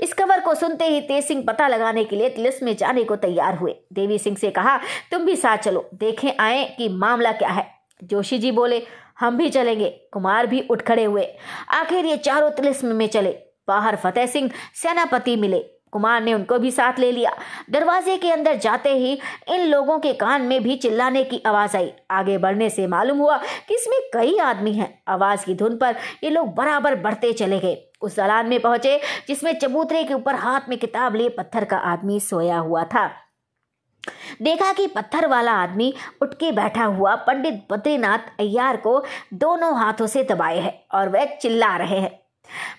इस 0.00 0.12
खबर 0.12 0.40
को 0.40 0.54
सुनते 0.54 0.84
ही 0.84 1.00
तेज 1.00 1.24
सिंह 1.24 1.44
पता 1.46 1.68
लगाने 1.68 2.04
के 2.04 2.16
लिए 2.16 2.28
तिलिस 2.28 2.62
में 2.62 2.76
जाने 2.76 3.04
को 3.04 3.16
तैयार 3.16 3.56
हुए। 3.56 3.74
देवी 3.92 4.18
सिंह 4.18 4.36
से 4.36 4.50
कहा, 4.50 4.76
तुम 5.10 5.24
भी 5.24 5.36
साथ 5.36 5.58
चलो, 5.58 5.88
देखें 5.94 6.30
आए 6.40 6.64
कि 6.78 6.88
मामला 6.88 7.32
क्या 7.32 7.48
है। 7.48 7.66
जोशी 8.04 8.38
जी 8.38 8.50
बोले, 8.50 8.82
हम 9.20 9.36
भी 9.36 9.48
चलेंगे। 9.50 9.88
कुमार 10.12 10.46
भी 10.46 10.60
उठ 10.60 10.82
खड़े 10.82 11.04
हुए। 11.04 11.26
आखिर 11.70 12.04
ये 12.04 12.16
चारों 12.16 12.50
तिलिस्म 12.50 12.94
में 12.94 13.06
चले। 13.06 13.38
बाहर 13.68 13.96
फतेह 13.96 14.26
सिंह, 14.26 14.50
सेनापति 14.74 15.36
मिले। 15.36 15.64
कुमार 15.96 16.22
ने 16.22 16.34
उनको 16.34 16.58
भी 16.58 16.70
साथ 16.70 16.98
ले 16.98 17.12
लिया। 17.12 17.32
दरवाजे 17.70 18.16
के 18.16 18.30
अंदर 18.30 18.56
जाते 18.58 18.94
ही 18.94 19.18
इन 19.48 19.66
लोगों 19.66 19.98
के 19.98 20.12
कान 20.12 20.42
में 20.42 20.62
भी 20.62 20.76
चिल्लाने 20.76 21.24
की 21.24 21.42
आवाज़ 21.46 21.76
आई। 21.76 21.92
आगे 22.10 22.38
बढ़ने 22.38 22.70
से 22.70 22.86
मालूम 22.86 23.18
हुआ 23.18 23.36
कि 23.68 23.74
इसमें 23.74 23.98
कई 24.14 24.38
आदमी 24.38 24.72
हैं। 24.72 25.02
आवाज़ 25.08 25.44
की 25.44 25.54
धुन 25.54 25.76
पर 25.76 25.96
ये 26.24 26.30
लोग 26.30 26.54
बराबर 26.54 26.94
बढ़ते 26.94 27.32
चले 27.32 27.58
गए। 27.58 27.82
उस 28.00 28.16
दलान 28.16 28.46
में 28.46 28.60
पहुँचे, 28.60 29.00
जिसमें 29.28 29.58
चबूतरे 29.58 30.04
के 30.04 30.14
ऊपर 30.14 30.34
हाथ 30.34 30.68
में 30.68 30.78
किताब 30.78 31.14
लिए 31.14 31.28
पत्थर 31.28 31.64
का 31.64 31.76
आदमी 31.76 32.20
सोया 32.20 32.58
हुआ 32.58 32.84
था। 32.84 33.06
देखा 34.42 34.72
कि 34.72 34.86
पत्थर 34.86 35.26
वाला 35.26 35.52
आदमी 35.52 35.94
उठ 36.22 36.34
के 36.34 36.52
बैठा 36.52 36.84
हुआ 36.84 37.14
पंडित 37.14 37.66
बद्रीनाथ 37.70 38.18
अय्यार 38.40 38.76
को 38.76 39.02
दोनों 39.34 39.76
हाथों 39.78 40.06
से 40.06 40.22
दबाए 40.24 40.58
है 40.58 40.86
और 40.94 41.08
वह 41.08 41.24
चिल्ला 41.24 41.76
रहे 41.76 41.98
हैं। 42.00 42.25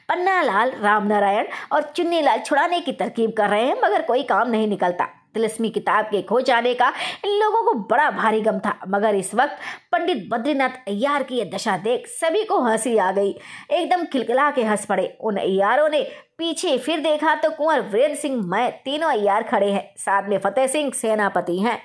पन्नालाल, 0.09 0.71
रामनारायण 0.81 1.45
और 1.71 1.81
चुन्नीलाल 1.81 2.39
छुड़ाने 2.39 2.79
की 2.79 2.91
तरकीब 2.91 3.33
कर 3.37 3.49
रहे 3.49 3.65
हैं, 3.65 3.77
मगर 3.83 4.01
कोई 4.01 4.23
काम 4.23 4.49
नहीं 4.49 4.67
निकलता। 4.67 5.07
तिलस्मी 5.33 5.69
किताब 5.69 6.05
के 6.05 6.21
खो 6.21 6.41
जाने 6.41 6.73
का 6.73 6.93
इन 7.25 7.31
लोगों 7.31 7.63
को 7.63 7.73
बड़ा 7.73 8.11
भारी 8.11 8.41
गम 8.41 8.59
था, 8.59 8.79
मगर 8.87 9.15
इस 9.15 9.35
वक्त 9.35 9.57
पंडित 9.91 10.27
बद्रीनाथ 10.31 10.69
अय्यार 10.69 11.23
की 11.23 11.35
यह 11.35 11.49
दशा 11.53 11.77
देख 11.77 12.07
सभी 12.07 12.43
को 12.43 12.61
हँसी 12.61 12.97
आ 12.97 13.11
गई। 13.11 13.35
एकदम 13.71 14.05
खिलखिला 14.05 14.51
के 14.51 14.63
हंस 14.63 14.85
पड़े। 14.85 15.17
उन 15.21 15.37
अय्यारों 15.37 15.89
ने 15.89 16.01
पीछे 16.37 16.77
फिर 16.77 16.99
देखा 16.99 17.35
तो 17.35 17.49
कुंवर 17.49 17.81
वीरेंद्र 17.81 18.15
सिंह 18.15 18.41
मैं 18.45 18.71
तीनों 18.71 19.09
अय्यार 19.09 19.43
खड़े 19.43 19.71
हैं। 19.71 19.93
साथ 19.97 20.29
में 20.29 20.37
फतेह 20.37 20.67
सिंह 20.67 20.91
सेनापति 20.91 21.59
हैं। 21.59 21.81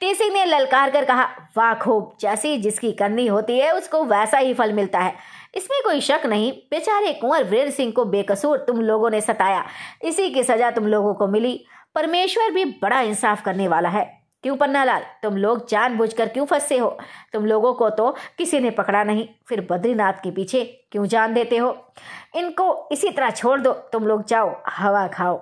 तेसिंह 0.00 0.32
ने 0.34 0.44
ललकार 0.44 0.90
कर 0.90 1.04
कहा, 1.04 1.24
वाह 1.56 1.74
खूब! 1.74 2.16
जैसी 2.20 2.56
जिसकी 2.56 2.92
करनी 2.92 3.26
होती 3.26 3.58
है, 3.58 3.72
उसको 3.72 4.04
वैसा 4.04 4.38
ही 4.38 4.54
फल 4.54 4.72
मिलता 4.72 4.98
है। 4.98 5.35
इसमें 5.56 5.80
कोई 5.84 6.00
शक 6.00 6.22
नहीं, 6.26 6.52
बेचारे 6.52 7.12
कुंवर 7.12 7.44
वीर 7.44 7.70
सिंह 7.70 7.92
को 7.92 8.04
बेकसूर 8.04 8.58
तुम 8.58 8.80
लोगों 8.80 9.10
ने 9.10 9.20
सताया। 9.20 9.64
इसी 10.02 10.30
की 10.30 10.42
सजा 10.42 10.70
तुम 10.70 10.86
लोगों 10.86 11.14
को 11.14 11.26
मिली। 11.26 11.64
परमेश्वर 11.94 12.50
भी 12.50 12.64
बड़ा 12.64 13.00
इंसाफ 13.00 13.44
करने 13.44 13.68
वाला 13.68 13.88
है। 13.88 14.26
क्यों 14.42 14.56
पन्नालाल, 14.56 15.02
तुम 15.22 15.36
लोग 15.36 15.68
जानबूझकर 15.68 16.28
क्यों 16.28 16.46
फंसे 16.46 16.78
हो? 16.78 16.98
तुम 17.32 17.46
लोगों 17.46 17.74
को 17.74 17.90
तो 17.90 18.16
किसी 18.38 18.60
ने 18.60 18.70
पकड़ा 18.70 19.04
नहीं, 19.04 19.28
फिर 19.46 19.66
बद्रीनाथ 19.70 20.12
के 20.12 20.30
पीछे 20.30 20.86
क्यों 20.92 21.06
जान 21.06 21.34
देते 21.34 21.56
हो? 21.56 21.92
इनको 22.36 22.88
इसी 22.92 23.10
तरह 23.10 23.30
छोड़ 23.30 23.60
दो, 23.60 23.72
तुम 23.72 24.06
लोग 24.06 24.26
जाओ, 24.26 24.62
हवा 24.68 25.06
खाओ। 25.06 25.36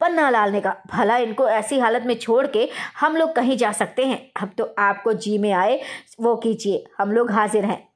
पन्नालाल 0.00 0.52
ने 0.52 0.60
कहा, 0.60 0.76
भला 0.90 1.16
इनको 1.16 1.48
ऐसी 1.48 1.78
हालत 1.78 2.02
में 2.06 2.14
छोड़ 2.14 2.46
के 2.46 2.68
हम 3.00 3.16
लोग 3.16 3.32
कहीं 3.32 3.56
जा 3.56 3.72
सकते 3.72 4.06
हैं? 4.06 4.32
अब 4.42 4.50
तो 4.58 4.74
आपको 4.78 5.12
जी 5.12 5.38
में 5.38 5.52
आए, 5.52 5.80
वो 6.20 6.36
कीजिए, 6.36 6.84
हम 6.98 7.12
लोग 7.12 7.30
हाजिर 7.30 7.64
हैं। 7.64 7.91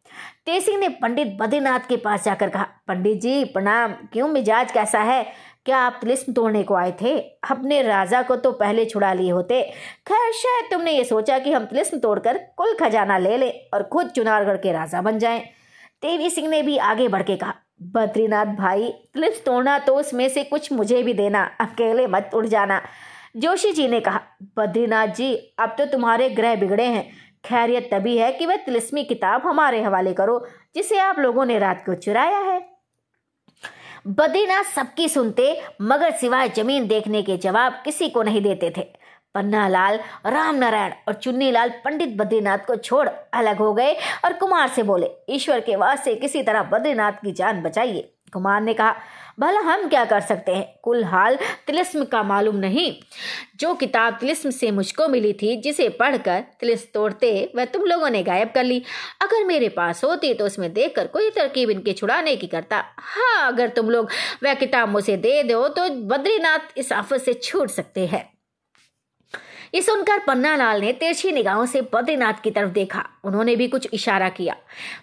तेसिंह 0.46 0.78
ने 0.78 0.88
पंडित 0.88 1.36
बद्रीनाथ 1.40 1.80
के 1.88 1.96
पास 1.96 2.24
जाकर 2.24 2.48
कहा, 2.48 2.66
पंडित 2.88 3.20
जी, 3.20 3.44
प्रणाम। 3.44 3.92
क्यों 3.92 4.28
मिजाज 4.28 4.72
कैसा 4.72 4.98
है? 4.98 5.24
क्या 5.64 5.78
आप 5.78 5.98
तिलिस्म 6.00 6.32
तोड़ने 6.32 6.62
को 6.62 6.74
आए 6.74 6.92
थे? 7.02 7.18
अपने 7.50 7.82
राजा 7.82 8.22
को 8.22 8.36
तो 8.36 8.52
पहले 8.52 8.84
छुड़ा 8.84 9.12
लिए 9.12 9.30
होते। 9.30 9.62
खैर, 10.06 10.32
शायद 10.32 10.70
तुमने 10.72 10.92
ये 10.92 11.04
सोचा 11.04 11.38
कि 11.38 11.52
हम 11.52 11.64
तिलिस्म 11.64 11.98
तोड़कर 11.98 12.38
कुल 12.56 12.74
खजाना 12.74 13.18
ले 13.18 13.36
लें 13.36 13.52
और 13.74 13.82
खुद 13.82 14.06
चुनारगढ़ 14.06 14.56
के 14.56 14.72
राजा 14.72 15.02
बन 15.02 15.18
जाएँ। 15.18 15.40
देवी 16.02 16.30
सिंह 16.30 16.48
ने 16.48 16.62
भी 16.62 16.78
आगे 16.78 17.08
बढ़ 17.08 17.22
के 17.22 17.36
कहा, 17.36 17.54
बद्रीनाथ 17.82 18.46
भाई, 18.46 18.88
तिलिस्म 19.14 19.42
तोड़ना 19.46 19.78
तो 19.78 19.96
उसमें 19.96 20.28
से 20.28 20.44
कुछ 20.44 20.72
मुझे 20.72 21.02
भी 21.02 21.14
देना। 21.14 21.44
अकेले 21.60 22.06
मत 22.06 22.30
उड़ 22.34 22.46
जाना। 22.46 22.82
जोशी 23.36 23.72
जी 23.72 23.88
ने 23.88 24.00
कहा, 24.00 24.20
बद्रीनाथ 24.56 25.06
जी, 25.06 25.34
अब 25.58 25.74
तो 25.78 25.86
तुम्हारे 25.86 26.28
ग्रह 26.30 26.54
बिगड़े 26.54 26.84
हैं। 26.84 27.08
खैरियत 27.46 27.88
तभी 27.92 28.16
है 28.18 28.32
कि 28.32 28.46
वह 28.46 28.56
तिलिस्मी 28.56 29.04
किताब 29.04 29.46
हमारे 29.46 29.82
हवाले 29.82 30.12
करो, 30.14 30.38
जिसे 30.74 30.98
आप 30.98 31.18
लोगों 31.18 31.44
ने 31.44 31.58
रात 31.58 31.82
को 31.86 31.94
चुराया 31.94 32.38
है। 32.38 32.60
बद्रीनाथ 34.08 34.64
सबकी 34.64 35.08
सुनते, 35.08 35.62
मगर 35.82 36.10
सिवाय 36.10 36.48
ज़मीन 36.48 36.86
देखने 36.86 37.22
के 37.22 37.36
जवाब 37.36 37.80
किसी 37.84 38.08
को 38.08 38.22
नहीं 38.22 38.42
देते 38.42 38.72
थे। 38.76 38.82
पन्नालाल 39.34 39.98
राम 40.26 40.54
नारायण 40.54 40.92
और 41.08 41.14
चुन्नी 41.14 41.50
लाल 41.50 41.70
पंडित 41.84 42.16
बद्रीनाथ 42.16 42.58
को 42.58 42.76
छोड़ 42.76 43.08
अलग 43.08 43.58
हो 43.58 43.72
गए 43.74 43.94
और 44.24 44.32
कुमार 44.32 44.68
से 44.68 44.82
बोले, 44.82 45.10
ईश्वर 45.28 45.60
के 45.60 45.76
वास्ते 45.76 46.14
किसी 46.14 46.42
तरह 46.42 46.62
बद्रीनाथ 46.62 47.12
की 47.12 47.32
जान 47.32 47.62
बचाइए। 47.62 48.12
कुमार 48.32 48.60
ने 48.60 48.74
कहा, 48.74 48.94
भला 49.40 49.60
हम 49.60 49.86
क्या 49.88 50.04
कर 50.04 50.20
सकते 50.20 50.52
हैं? 50.52 50.66
कुल 50.82 51.04
हाल 51.04 51.36
तिलिस्म 51.66 52.04
का 52.04 52.22
मालूम 52.22 52.56
नहीं। 52.56 52.92
जो 53.60 53.74
किताब 53.74 54.16
तिलिस्म 54.20 54.50
से 54.50 54.70
मुझको 54.70 55.08
मिली 55.08 55.32
थी, 55.32 55.56
जिसे 55.56 55.88
पढ़कर 55.88 56.44
तिलिस्म 56.60 56.88
तोड़ते, 56.94 57.52
वह 57.56 57.64
तुम 57.64 57.84
लोगों 57.84 58.10
ने 58.10 58.22
गायब 58.22 58.52
कर 58.54 58.64
ली। 58.64 58.82
अगर 59.22 59.44
मेरे 59.44 59.68
पास 59.68 60.04
होती 60.04 60.34
तो 60.34 60.46
उसमें 60.46 60.72
देखकर 60.72 61.06
कोई 61.06 61.30
तरकीब 61.30 61.70
इनके 61.70 61.92
छुड़ाने 61.92 62.36
की 62.36 62.46
करता। 62.46 62.84
हाँ 62.98 63.46
अगर 63.46 63.68
तुम 63.68 63.90
लोग 63.90 64.10
वह 64.44 64.54
किताब 64.54 64.88
मुझे 64.88 65.16
दे 65.16 65.42
दो 65.42 65.66
तो 65.68 65.88
बद्रीनाथ 66.06 66.78
इस 66.78 66.92
आफत 66.92 67.22
से 67.22 67.34
छूट 67.34 67.70
सकते 67.70 68.06
हैं। 68.06 68.35
ये 69.74 69.82
सुनकर 69.82 70.18
पन्नालाल 70.18 70.80
ने 70.80 70.92
तिरछी 70.92 71.32
निगाहों 71.32 71.66
से 71.66 71.80
बद्रीनाथ 71.80 72.42
की 72.44 72.50
तरफ़ 72.50 72.70
देखा। 72.70 73.04
उन्होंने 73.24 73.56
भी 73.56 73.68
कुछ 73.68 73.88
इशारा 73.92 74.28
किया। 74.28 74.56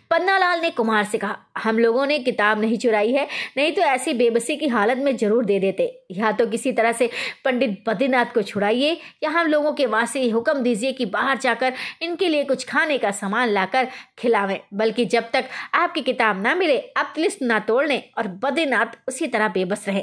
पन्नालाल 0.10 0.60
ने 0.60 0.70
कुमार 0.70 1.04
से 1.04 1.18
कहा, 1.18 1.38
हम 1.58 1.80
लोगों 1.80 2.06
ने 2.06 2.20
किताब 2.20 2.62
नहीं 2.62 2.78
चुराई 2.78 3.12
है, 3.12 3.28
नहीं 3.58 3.72
तो 3.72 3.82
ऐसी 3.82 4.14
बेबसी 4.14 4.56
की 4.56 4.68
हालत 4.68 4.98
में 4.98 5.16
ज़रूर 5.18 5.46
दे 5.46 5.60
देते। 5.60 6.03
या 6.14 6.32
तो 6.32 6.46
किसी 6.48 6.72
तरह 6.72 6.92
से 6.92 7.10
पंडित 7.46 7.84
बद्रीनाथ 7.88 8.34
को 8.34 8.42
छुड़ाइए, 8.44 8.98
या 9.24 9.30
हम 9.30 9.48
लोगों 9.48 9.74
के 9.74 9.86
वासी 9.86 10.30
हुक्म 10.30 10.62
दीजिए 10.64 10.92
कि 10.94 11.06
बाहर 11.08 11.38
जाकर 11.38 11.74
इनके 12.02 12.30
लिए 12.30 12.44
कुछ 12.44 12.68
खाने 12.68 12.98
का 12.98 13.12
सामान 13.14 13.50
लाकर 13.50 13.88
खिलावें। 14.18 14.60
बल्कि 14.74 15.06
जब 15.06 15.30
तक 15.34 15.50
आपकी 15.74 16.02
किताब 16.02 16.42
ना 16.42 16.56
मिले 16.56 16.78
आप 16.98 17.14
लिस्ट 17.18 17.42
ना 17.42 17.60
तोड़ 17.62 17.86
लें 17.88 18.02
और 18.18 18.28
बद्रीनाथ 18.44 18.98
उसी 19.08 19.28
तरह 19.28 19.48
बेबस 19.50 19.88
रहे। 19.88 20.02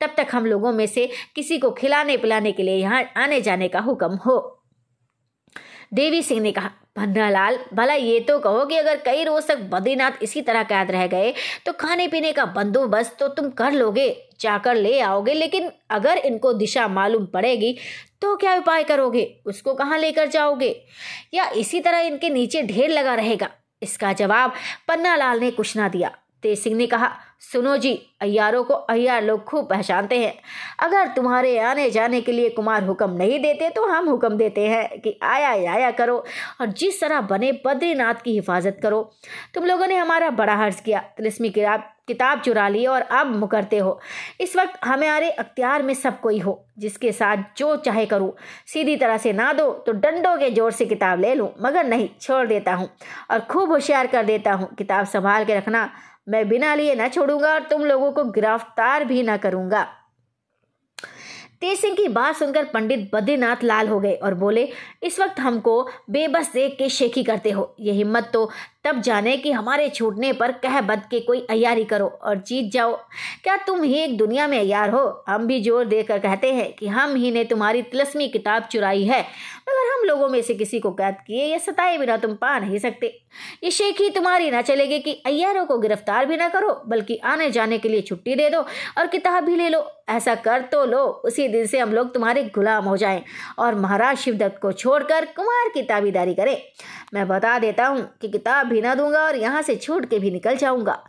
तब 0.00 0.14
तक 0.16 0.28
हम 0.32 0.46
लोगों 0.46 0.72
में 0.72 0.86
से 0.86 1.08
किसी 1.34 1.58
को 1.58 1.70
खिलाने 1.72 2.16
पिलाने 2.16 2.52
के 2.52 2.62
लिए 2.62 2.76
यहाँ 2.76 3.02
आने 3.16 3.40
जाने 3.40 3.68
का 3.68 3.80
हुक्म 3.80 4.16
हो। 4.26 4.38
देवी 5.94 6.22
सिंह 6.22 6.40
ने 6.40 6.52
कहा 6.52 6.70
पन्नालाल 6.98 7.58
भला 7.74 7.94
ये 7.94 8.18
तो 8.20 8.38
कहो 8.38 8.64
कि 8.66 8.76
अगर 8.76 8.96
कई 8.96 9.24
रोज 9.24 9.46
तक 9.46 9.58
बद्रीनाथ 9.70 10.22
इसी 10.22 10.40
तरह 10.42 10.62
कैद 10.64 10.90
रह 10.90 11.06
गए 11.06 11.32
तो 11.66 11.72
खाने 11.72 12.06
पीने 12.08 12.32
का 12.32 12.44
बंदोबस्त 12.46 13.16
तो 13.20 13.28
तुम 13.28 13.50
कर 13.50 13.72
लोगे, 13.72 14.08
जाकर 14.40 14.74
ले 14.74 14.98
आओगे, 15.00 15.34
लेकिन 15.34 15.70
अगर 15.90 16.18
इनको 16.18 16.52
दिशा 16.54 16.88
मालूम 16.88 17.26
पड़ेगी 17.26 17.76
तो 18.22 18.34
क्या 18.36 18.54
उपाय 18.56 18.84
करोगे? 18.84 19.24
उसको 19.46 19.74
कहाँ 19.74 19.98
लेकर 19.98 20.28
जाओगे? 20.28 20.74
या 21.34 21.48
इसी 21.56 21.80
तरह 21.80 21.98
इनके 22.00 22.30
नीचे 22.30 22.62
ढेर 22.62 22.90
लगा 22.90 23.14
रहेगा? 23.14 23.48
इसका 23.82 24.12
जवाब 24.12 24.54
पन्नालाल 24.88 25.40
ने 25.40 25.50
कुछ 25.50 25.76
ना 25.76 25.88
दिया। 25.88 26.10
तेज 26.42 26.58
सिंह 26.58 26.76
ने 26.76 26.86
कहा 26.86 27.10
सुनो 27.42 27.76
जी 27.76 27.92
अयारों 28.22 28.62
को 28.64 28.74
अयार 28.74 29.22
लोग 29.24 29.44
खूब 29.44 29.68
पहचानते 29.68 30.18
हैं। 30.18 30.32
अगर 30.80 31.08
तुम्हारे 31.08 31.58
आने 31.60 31.88
जाने 31.90 32.20
के 32.20 32.32
लिए 32.32 32.48
कुमार 32.50 32.84
हुक्म 32.84 33.10
नहीं 33.12 33.38
देते 33.40 33.68
तो 33.70 33.86
हम 33.86 34.08
हुक्म 34.08 34.36
देते 34.36 34.66
हैं 34.68 35.00
कि 35.00 35.18
आया 35.24 35.50
आया 35.72 35.90
करो 35.92 36.16
और 36.60 36.72
जिस 36.72 37.00
तरह 37.00 37.20
बने 37.22 37.52
बद्रीनाथ 37.66 38.22
की 38.24 38.34
हिफाजत 38.34 38.80
करो। 38.82 39.02
तुम 39.54 39.64
लोगों 39.64 39.86
ने 39.86 39.96
हमारा 39.96 40.30
बड़ा 40.32 40.54
हर्ज 40.56 40.80
किया, 40.80 41.00
तिलिस्मी 41.16 41.50
किताब 41.50 41.94
किताब 42.08 42.40
चुरा 42.40 42.68
ली 42.68 42.84
और 42.86 43.00
अब 43.02 43.34
मुकरते 43.36 43.78
हो। 43.78 43.98
इस 44.40 44.56
वक्त 44.56 44.78
हमारे 44.84 45.30
अख्तियार 45.30 45.82
में 45.82 45.92
सब 45.94 46.20
कोई 46.20 46.38
हो, 46.38 46.64
जिसके 46.78 47.12
साथ 47.12 47.42
जो 47.58 47.74
चाहे 47.78 48.04
करूँ। 48.06 48.32
सीधी 48.66 48.96
तरह 48.96 49.16
से 49.18 49.32
ना 49.32 49.52
दो 49.52 49.70
तो 49.86 49.92
डंडों 49.94 50.36
के 50.36 50.50
ज़ोर 50.50 50.70
से 50.72 50.86
किताब 50.86 51.20
ले 51.20 51.34
लूँ, 51.34 51.48
मगर 51.62 51.84
नहीं, 51.86 52.08
छोड़ 52.20 52.46
देता 52.46 52.74
हूँ 52.74 52.88
और 53.30 53.40
खूब 53.40 53.72
होशियार 53.72 54.06
कर 54.06 54.24
देता 54.24 54.52
हूँ। 54.52 54.74
किताब 54.74 55.06
संभाल 55.06 55.44
के 55.44 55.54
रखना 55.54 55.88
मैं 56.28 56.48
बिना 56.48 56.74
लिए 56.74 56.94
ना 56.94 57.08
छोड़ूँगा 57.08 57.52
और 57.54 57.62
तुम 57.62 57.84
लोगों 57.84 58.10
को 58.12 58.24
गिरफ़्तार 58.24 59.04
भी 59.04 59.22
ना 59.22 59.36
करूँगा। 59.36 59.86
तेज 61.60 61.78
सिंह 61.78 61.94
की 61.96 62.06
बात 62.08 62.36
सुनकर 62.36 62.64
पंडित 62.64 63.08
बद्रीनाथ 63.14 63.62
लाल 63.64 63.88
हो 63.88 63.98
गए 64.00 64.14
और 64.14 64.34
बोले, 64.34 64.68
इस 65.02 65.18
वक्त 65.20 65.40
हमको 65.40 65.82
बेबस 66.10 66.52
देख 66.52 66.76
के 66.78 66.88
शेखी 66.88 67.24
करते 67.24 67.50
हो। 67.50 67.74
ये 67.80 67.92
हिम्मत 67.92 68.30
तो 68.32 68.50
तब 68.88 69.00
जाने 69.00 69.36
कि 69.36 69.50
हमारे 69.52 69.88
छूटने 69.88 70.32
पर 70.32 70.52
कह 70.58 70.80
बद 70.80 71.02
के 71.10 71.18
कोई 71.20 71.40
अयारी 71.50 71.84
करो 71.84 72.06
और 72.06 72.36
जीत 72.38 72.70
जाओ। 72.72 72.94
क्या 73.44 73.56
तुम 73.56 73.82
ही 73.82 73.94
एक 73.94 74.16
दुनिया 74.18 74.46
में 74.48 74.58
अयार 74.58 74.90
हो? 74.90 75.24
हम 75.28 75.46
भी 75.46 75.60
ज़ोर 75.62 75.84
देकर 75.86 76.18
कहते 76.18 76.52
हैं 76.54 76.72
कि 76.72 76.86
हम 76.88 77.14
ही 77.14 77.30
ने 77.30 77.44
तुम्हारी 77.44 77.82
तिलस्मी 77.82 78.28
किताब 78.28 78.68
चुराई 78.72 79.04
है, 79.04 79.20
मगर 79.68 79.92
हम 79.92 80.06
लोगों 80.06 80.28
में 80.28 80.40
से 80.42 80.54
किसी 80.54 80.80
को 80.80 80.90
कैद 80.92 81.16
किए 81.26 81.44
या 81.44 81.58
सताए 81.58 81.98
बिना 81.98 82.16
तुम 82.16 82.34
पा 82.34 82.58
नहीं 82.58 82.78
सकते। 82.78 83.06
ये 83.64 83.70
शेखी 83.70 84.08
तुम्हारी 84.10 84.50
ना 84.50 84.62
चलेगी 84.62 84.98
कि 84.98 85.12
अयारों 85.26 85.64
को 85.66 85.78
गिरफ़्तार 85.78 86.26
भी 86.26 86.36
ना 86.36 86.48
करो, 86.48 86.72
बल्कि 86.86 87.16
आने 87.16 87.50
जाने 87.50 87.78
के 87.78 87.88
लिए 87.88 88.00
छुट्टी 88.00 88.34
दे 88.34 88.48
दो 88.50 88.60
और 88.98 89.06
किताब 89.06 89.44
भी 89.44 89.56
ले 89.56 89.68
लो। 89.68 89.86
ऐसा 90.08 90.34
कर 90.36 90.60
तो 90.62 90.84
लो, 90.84 90.98
उसी 90.98 91.48
दिन 91.48 91.66
से 91.66 91.78
हम 91.78 91.92
लोग 91.92 92.12
तुम्हारे 92.14 92.42
गुलाम 92.54 92.84
हो 92.84 92.96
जाएँ 92.96 93.22
और 93.58 93.74
महाराज 93.74 94.16
शिवदत्त 94.16 94.58
को 94.62 94.72
छोड़कर 94.72 95.24
कुमार 95.36 95.68
की 95.68 95.82
ताबीदारी 95.82 96.34
करें। 96.34 96.56
मैं 97.14 97.26
बता 97.28 97.58
देता 97.58 97.86
हूँ 97.86 98.08
कि 98.20 98.28
किताब 98.28 98.66
भी 98.66 98.77
ना 98.80 98.94
दूँगा 98.94 99.24
और 99.24 99.36
यहाँ 99.36 99.62
से 99.62 99.76
छूट 99.76 100.08
के 100.10 100.18
भी 100.18 100.30
निकल 100.30 100.56
जाऊँगा। 100.56 101.02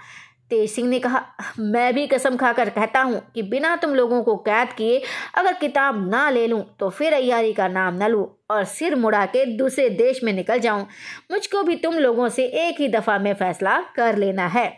तेज 0.50 0.70
सिंह 0.72 0.88
ने 0.90 1.00
कहा, 1.00 1.22
मैं 1.60 1.94
भी 1.94 2.06
कसम 2.08 2.36
खाकर 2.38 2.70
कहता 2.70 3.02
हूँ 3.02 3.22
कि 3.36 3.42
बिना 3.44 3.76
तुम 3.76 3.94
लोगों 3.96 4.22
को 4.24 4.36
कैद 4.38 4.72
किए 4.74 5.02
अगर 5.38 5.54
किताब 5.54 6.10
ना 6.10 6.30
ले 6.30 6.46
लूँ 6.48 6.64
तो 6.80 6.90
फिर 6.90 7.14
अयारी 7.14 7.54
का 7.54 7.68
नाम 7.68 8.04
न 8.04 8.08
लूँ 8.08 8.26
और 8.52 8.64
सिर 8.66 8.96
मुड़ा 8.96 9.26
के 9.26 9.46
दूसरे 9.58 9.90
देश 9.90 10.24
में 10.24 10.32
निकल 10.34 10.60
जाऊँ। 10.60 10.86
मुझको 11.32 11.62
भी 11.64 11.76
तुम 11.76 11.96
लोगों 11.96 12.30
से 12.30 12.46
एक 12.60 12.80
ही 12.82 12.88
दफ़ा 12.88 13.18
में 13.20 13.34
फैसला 13.34 13.80
कर 13.96 14.18
लेना 14.18 14.48
है 14.48 14.72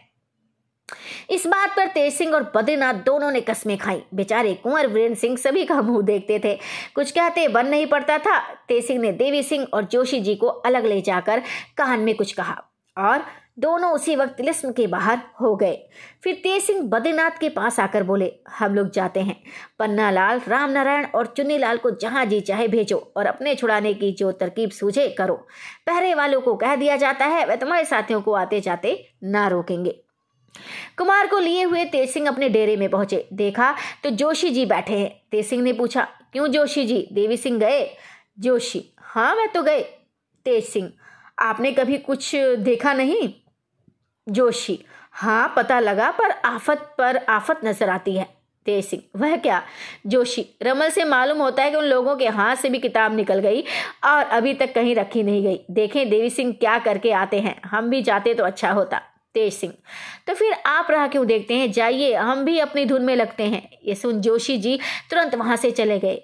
इस 1.32 1.46
बात 1.48 1.76
पर 1.76 1.88
तेज 1.88 2.14
सिंह 2.14 2.34
और 2.34 2.52
बद्रीनाथ 2.56 2.94
दोनों 3.04 3.30
ने 3.32 3.42
कस्में 3.42 3.78
खाई। 3.78 4.02
बेचारे 4.14 4.54
कुंवर 4.54 4.88
वीरेंद्र 4.88 5.20
सिंह 5.20 5.38
सभी 5.38 5.64
का 5.66 5.82
मुँह 5.82 6.02
देखते 6.02 6.40
थे। 6.40 6.54
कुछ 6.96 7.12
कहते 7.12 7.48
बन 7.48 7.68
नहीं 7.68 7.86
पड़ता 7.88 8.18
था। 8.18 8.38
तेज 8.68 8.86
सिंह 8.88 9.00
ने 9.02 9.12
देवी 9.14 9.42
सिंह 9.44 9.66
और 9.74 9.86
जोशी 9.86 10.20
जी 10.20 10.36
को 10.36 10.48
अलग 10.48 10.86
ले 10.86 11.00
जाकर 11.02 11.40
कान 11.78 12.00
में 12.00 12.14
कुछ 12.16 12.34
कहा। 12.34 12.62
और 12.98 13.24
दोनों 13.60 13.92
उसी 13.92 14.16
वक्त 14.16 14.34
तिलिस्म 14.34 14.72
के 14.72 14.86
बाहर 14.88 15.20
हो 15.42 15.56
गए। 15.56 15.78
फिर 16.24 16.36
तेज 16.36 16.64
सिंह 16.64 16.82
बद्रीनाथ 16.82 17.40
के 17.40 17.50
पास 17.50 17.80
आकर 17.80 18.04
बोले, 18.04 18.32
हम 18.50 18.76
लोग 18.76 18.90
जाते 18.92 19.20
हैं। 19.20 19.36
पन्ना 19.80 20.10
लाल 20.12 20.42
राम 20.48 20.70
नारायण 20.70 21.06
और 21.06 21.28
चुन्नी 21.28 21.58
लाल 21.58 21.78
को 21.78 21.92
जहाँ 21.92 22.26
जी 22.26 22.40
चाहे 22.42 22.68
भेजो 22.68 22.98
और 23.18 23.26
अपने 23.26 23.56
छुड़ाने 23.56 23.94
की 23.94 24.12
जो 24.12 24.32
तरकीब 24.32 24.70
सूझे 24.70 25.08
करो। 25.10 25.36
पहरे 25.88 26.14
वालों 26.14 26.42
को 26.42 26.56
कह 26.56 26.76
दिया 26.76 26.96
जाता 26.98 27.26
है, 27.26 27.46
वह 27.46 27.56
तुम्हारे 27.56 27.86
साथियों 27.86 28.22
को 28.22 28.34
आते 28.34 28.62
जाते 28.62 28.98
ना 29.24 29.48
रोकेंगे। 29.48 30.00
कुमार 30.98 31.28
को 31.28 31.40
लिए 31.40 31.64
हुए 31.64 31.86
तेज 31.86 32.10
सिंह 32.10 32.28
अपने 32.28 32.50
डेरे 32.50 32.76
में 32.78 32.90
पहुँचे। 32.90 33.28
देखा 33.34 33.74
तो 34.04 34.10
जोशी 34.10 34.50
जी 34.50 34.66
बैठे 34.66 34.98
हैं। 34.98 35.12
तेज 35.32 35.46
सिंह 35.46 35.64
ने 35.64 35.74
पूछा, 35.74 36.08
क्यों 36.34 36.48
जोशी 36.48 36.86
जी? 36.86 37.08
देवी 37.12 37.38
सिंह 37.38 37.60
गए? 37.60 37.90
जोशी? 38.40 38.84
हाँ 38.98 39.36
मैं 39.36 39.48
तो 39.48 39.64
गए 39.64 39.82
तेज 40.46 40.64
सिंह 40.66 40.92
आपने 41.42 41.72
कभी 41.72 41.98
कुछ 41.98 42.36
देखा 42.36 42.94
नहीं? 42.94 43.30
जोशी 44.28 44.80
हाँ 45.14 45.54
पता 45.58 45.80
लगा, 45.80 46.12
पर 46.12 46.32
आफत 46.32 46.94
पर 46.98 47.18
आफत 47.18 47.62
नज़र 47.66 47.90
आती 47.90 48.16
है। 48.16 48.28
तेज 48.66 48.86
सिंह, 48.86 49.02
वह 49.16 49.36
क्या? 49.36 49.62
जोशी, 50.08 50.46
रमल 50.64 50.90
से 50.90 51.04
मालूम 51.04 51.38
होता 51.38 51.64
है 51.64 51.72
कि 51.72 51.78
उन 51.78 51.86
लोगों 51.86 52.16
के 52.16 52.28
हाथ 52.30 52.56
से 52.56 52.70
भी 52.70 52.80
किताब 52.80 53.16
निकल 53.16 53.40
गई 53.40 53.62
और 54.06 54.24
अभी 54.24 54.54
तक 54.54 54.74
कहीं 54.74 54.96
रखी 54.96 55.24
नहीं 55.24 55.44
गई। 55.44 55.60
देखें, 55.72 56.10
देवी 56.10 56.30
सिंह 56.30 56.54
क्या 56.54 56.78
करके 56.80 57.12
आते 57.12 57.40
हैं। 57.40 57.60
हम 57.66 57.90
भी 57.90 58.02
जाते 58.02 58.34
तो 58.34 58.44
अच्छा 58.44 58.72
होता। 58.72 59.02
तेज 59.36 59.54
सिंह 59.54 59.74
तो 60.28 60.34
फिर 60.34 60.54
आप 60.54 60.92
रहा 60.92 61.08
क्यों 61.08 61.26
देखते 61.28 61.54
हैं? 61.54 61.72
जाइए, 61.72 62.14
हम 62.14 62.44
भी 62.46 62.58
अपनी 62.60 62.86
धुन 62.86 63.02
में 63.02 63.16
लगते 63.16 63.44
हैं। 63.44 63.68
ये 63.86 63.96
सुन 63.96 64.22
जोशी 64.22 64.58
जी 64.58 64.80
तुरंत 65.12 65.36
वहाँ 65.36 65.56
से 65.56 65.72
चले 65.72 66.00
गए। 66.00 66.22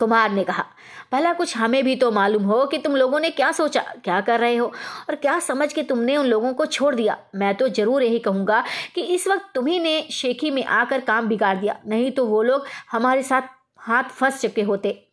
कुमार 0.00 0.30
ने 0.30 0.44
कहा, 0.44 0.64
भला 1.12 1.32
कुछ 1.32 1.56
हमें 1.56 1.82
भी 1.84 1.94
तो 1.96 2.10
मालूम 2.10 2.42
हो 2.42 2.64
कि 2.66 2.78
तुम 2.78 2.96
लोगों 2.96 3.20
ने 3.20 3.30
क्या 3.30 3.50
सोचा, 3.52 3.80
क्या 4.04 4.20
कर 4.20 4.40
रहे 4.40 4.56
हो 4.56 4.66
और 5.08 5.14
क्या 5.14 5.38
समझ 5.40 5.72
के 5.72 5.82
तुमने 5.82 6.16
उन 6.16 6.26
लोगों 6.26 6.52
को 6.54 6.66
छोड़ 6.66 6.94
दिया। 6.94 7.16
मैं 7.34 7.54
तो 7.54 7.68
ज़रूर 7.68 8.02
यही 8.02 8.18
कहूँगा 8.18 8.62
कि 8.94 9.02
इस 9.14 9.26
वक्त 9.28 9.50
तुम्ही 9.54 9.78
ने 9.78 10.00
शेखी 10.12 10.50
में 10.50 10.64
आकर 10.64 11.00
काम 11.00 11.28
बिगाड़ 11.28 11.56
दिया, 11.56 11.78
नहीं 11.86 12.10
तो 12.10 12.26
वो 12.26 12.42
लोग 12.42 12.66
हमारे 12.92 13.22
साथ 13.22 13.42
हाथ 13.80 14.04
फंस 14.10 14.40
चुके 14.42 14.62
होते। 14.62 15.04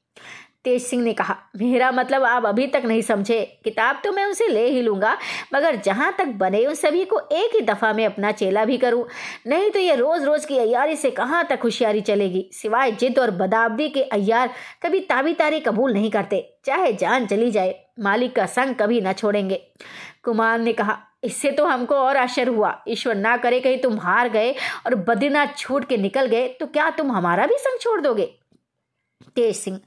तेज 0.65 0.81
सिंह 0.83 1.03
ने 1.03 1.13
कहा, 1.13 1.35
मेरा 1.57 1.91
मतलब 1.91 2.23
आप 2.23 2.45
अभी 2.45 2.67
तक 2.67 2.83
नहीं 2.85 3.01
समझे। 3.01 3.39
किताब 3.63 4.01
तो 4.03 4.11
मैं 4.11 4.25
उसे 4.25 4.47
ले 4.47 4.67
ही 4.67 4.81
लूँगा, 4.81 5.15
मगर 5.53 5.75
जहाँ 5.77 6.11
तक 6.17 6.27
बने 6.37 6.65
उन 6.65 6.73
सभी 6.75 7.03
को 7.05 7.19
एक 7.31 7.55
ही 7.55 7.61
दफ़ा 7.63 7.93
में 7.93 8.05
अपना 8.05 8.31
चेला 8.33 8.65
भी 8.65 8.77
करूँ। 8.77 9.05
नहीं 9.47 9.69
तो 9.71 9.79
ये 9.79 9.95
रोज 9.95 10.23
रोज 10.23 10.45
की 10.45 10.57
अयारी 10.57 10.95
से 10.95 11.11
कहाँ 11.11 11.43
तक 11.47 11.59
होशियारी 11.63 12.01
चलेगी? 12.01 12.49
सिवाय 12.53 12.91
जिद 12.91 13.19
और 13.19 13.31
बदाबदी 13.33 13.89
के 13.89 14.03
अयार 14.03 14.53
कभी 14.83 14.99
ताबी 15.01 15.59
कबूल 15.61 15.93
नहीं 15.93 16.11
करते। 16.11 16.43
चाहे 16.65 16.93
जान 16.93 17.25
चली 17.27 17.51
जाए, 17.51 17.75
मालिक 17.99 18.35
का 18.35 18.45
संग 18.45 18.75
कभी 18.75 19.01
न 19.01 19.13
छोड़ेंगे। 19.13 19.61
कुमार 20.23 20.59
ने 20.59 20.73
कहा, 20.73 20.97
इससे 21.23 21.51
तो 21.51 21.65
हमको 21.65 21.95
और 21.95 22.17
आश्चर्य 22.17 22.51
हुआ। 22.51 22.77
ईश्वर 22.87 23.15
ना 23.15 23.35
करे 23.37 23.59
कहीं 23.59 23.77
तुम 23.77 23.97
हार 23.99 24.29
गए 24.29 24.51
और 24.85 24.95
बद्रीनाथ 24.97 25.55
छूट 25.57 25.85
के 25.85 25.97
निकल 25.97 26.25
गए 26.25 26.47
तो 26.49 26.65
क्या 26.67 26.89
तुम 26.89 27.11
हमारा 27.11 27.45
भी 27.47 27.57
संग 27.57 27.79
छोड़ 27.79 27.99
दोगे? 28.01 28.25
तेज 29.35 29.55
सिंह 29.55 29.79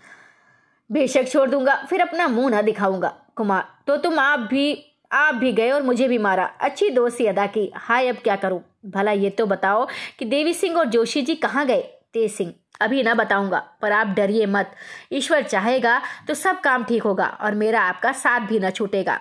बेशक 0.90 1.28
छोड़ 1.28 1.48
दूँगा, 1.50 1.74
फिर 1.90 2.00
अपना 2.00 2.28
मुँह 2.28 2.50
ना 2.50 2.62
दिखाऊँगा। 2.62 3.14
कुमार 3.36 3.64
तो 3.86 3.96
तुम 3.96 4.18
आप 4.18 4.40
भी 4.40 4.84
आप 5.10 5.34
भी 5.34 5.52
गए 5.52 5.70
और 5.70 5.82
मुझे 5.82 6.08
भी 6.08 6.18
मारा। 6.18 6.44
अच्छी 6.60 6.88
दोस्ती 6.90 7.26
अदा 7.26 7.46
की। 7.46 7.70
हाय, 7.74 8.08
अब 8.08 8.16
क्या 8.16 8.36
करूँ? 8.36 8.60
भला 8.86 9.12
ये 9.12 9.30
तो 9.30 9.46
बताओ 9.46 9.86
कि 10.18 10.24
देवी 10.24 10.54
सिंह 10.54 10.76
और 10.76 10.84
जोशी 10.86 11.22
जी 11.22 11.34
कहाँ 11.34 11.66
गए? 11.66 11.80
तेज 12.12 12.32
सिंह, 12.32 12.52
अभी 12.80 13.02
ना 13.02 13.14
बताऊँगा, 13.14 13.58
पर 13.82 13.92
आप 13.92 14.06
डरिए 14.06 14.46
मत। 14.46 14.74
ईश्वर 15.12 15.42
चाहेगा 15.42 16.00
तो 16.28 16.34
सब 16.34 16.60
काम 16.60 16.84
ठीक 16.84 17.02
होगा 17.02 17.26
और 17.26 17.54
मेरा 17.54 17.80
आपका 17.80 18.12
साथ 18.12 18.40
भी 18.40 18.58
ना 18.58 18.70
छूटेगा। 18.70 19.20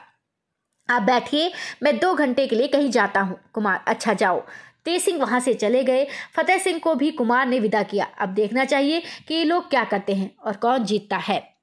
आप 0.89 1.01
बैठिए, 1.01 1.51
मैं 1.83 1.97
दो 1.99 2.13
घंटे 2.13 2.47
के 2.47 2.55
लिए 2.55 2.67
कहीं 2.67 2.91
जाता 2.91 3.21
हूँ। 3.21 3.39
कुमार 3.53 3.83
अच्छा 3.87 4.13
जाओ। 4.13 4.43
तेज 4.85 5.01
सिंह 5.01 5.19
वहाँ 5.19 5.39
से 5.39 5.53
चले 5.53 5.83
गए। 5.83 6.07
फतेह 6.35 6.57
सिंह 6.57 6.79
को 6.79 6.95
भी 6.95 7.11
कुमार 7.11 7.47
ने 7.47 7.59
विदा 7.59 7.83
किया। 7.83 8.05
अब 8.19 8.29
देखना 8.29 8.65
चाहिए 8.65 9.01
कि 9.27 9.33
ये 9.33 9.43
लोग 9.43 9.69
क्या 9.69 9.83
करते 9.83 10.15
हैं 10.15 10.31
और 10.45 10.55
कौन 10.55 10.83
जीतता 10.83 11.17
है। 11.17 11.56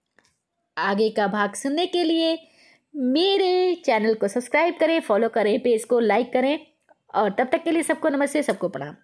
आगे 0.76 1.10
का 1.10 1.26
भाग 1.26 1.54
सुनने 1.54 1.86
के 1.86 2.04
लिए 2.04 2.38
मेरे 2.96 3.74
चैनल 3.74 4.14
को 4.14 4.28
सब्सक्राइब 4.28 4.76
करें 4.80 5.00
फॉलो 5.00 5.28
करें 5.28 5.58
पेज 5.60 5.84
को 5.84 6.00
लाइक 6.00 6.32
करें 6.32 6.66
और 7.14 7.30
तब 7.30 7.48
तक 7.52 7.62
के 7.62 7.70
लिए 7.70 7.82
सबको 7.82 8.08
नमस्ते, 8.08 8.42
सबको 8.42 8.68
प्रणाम। 8.68 8.94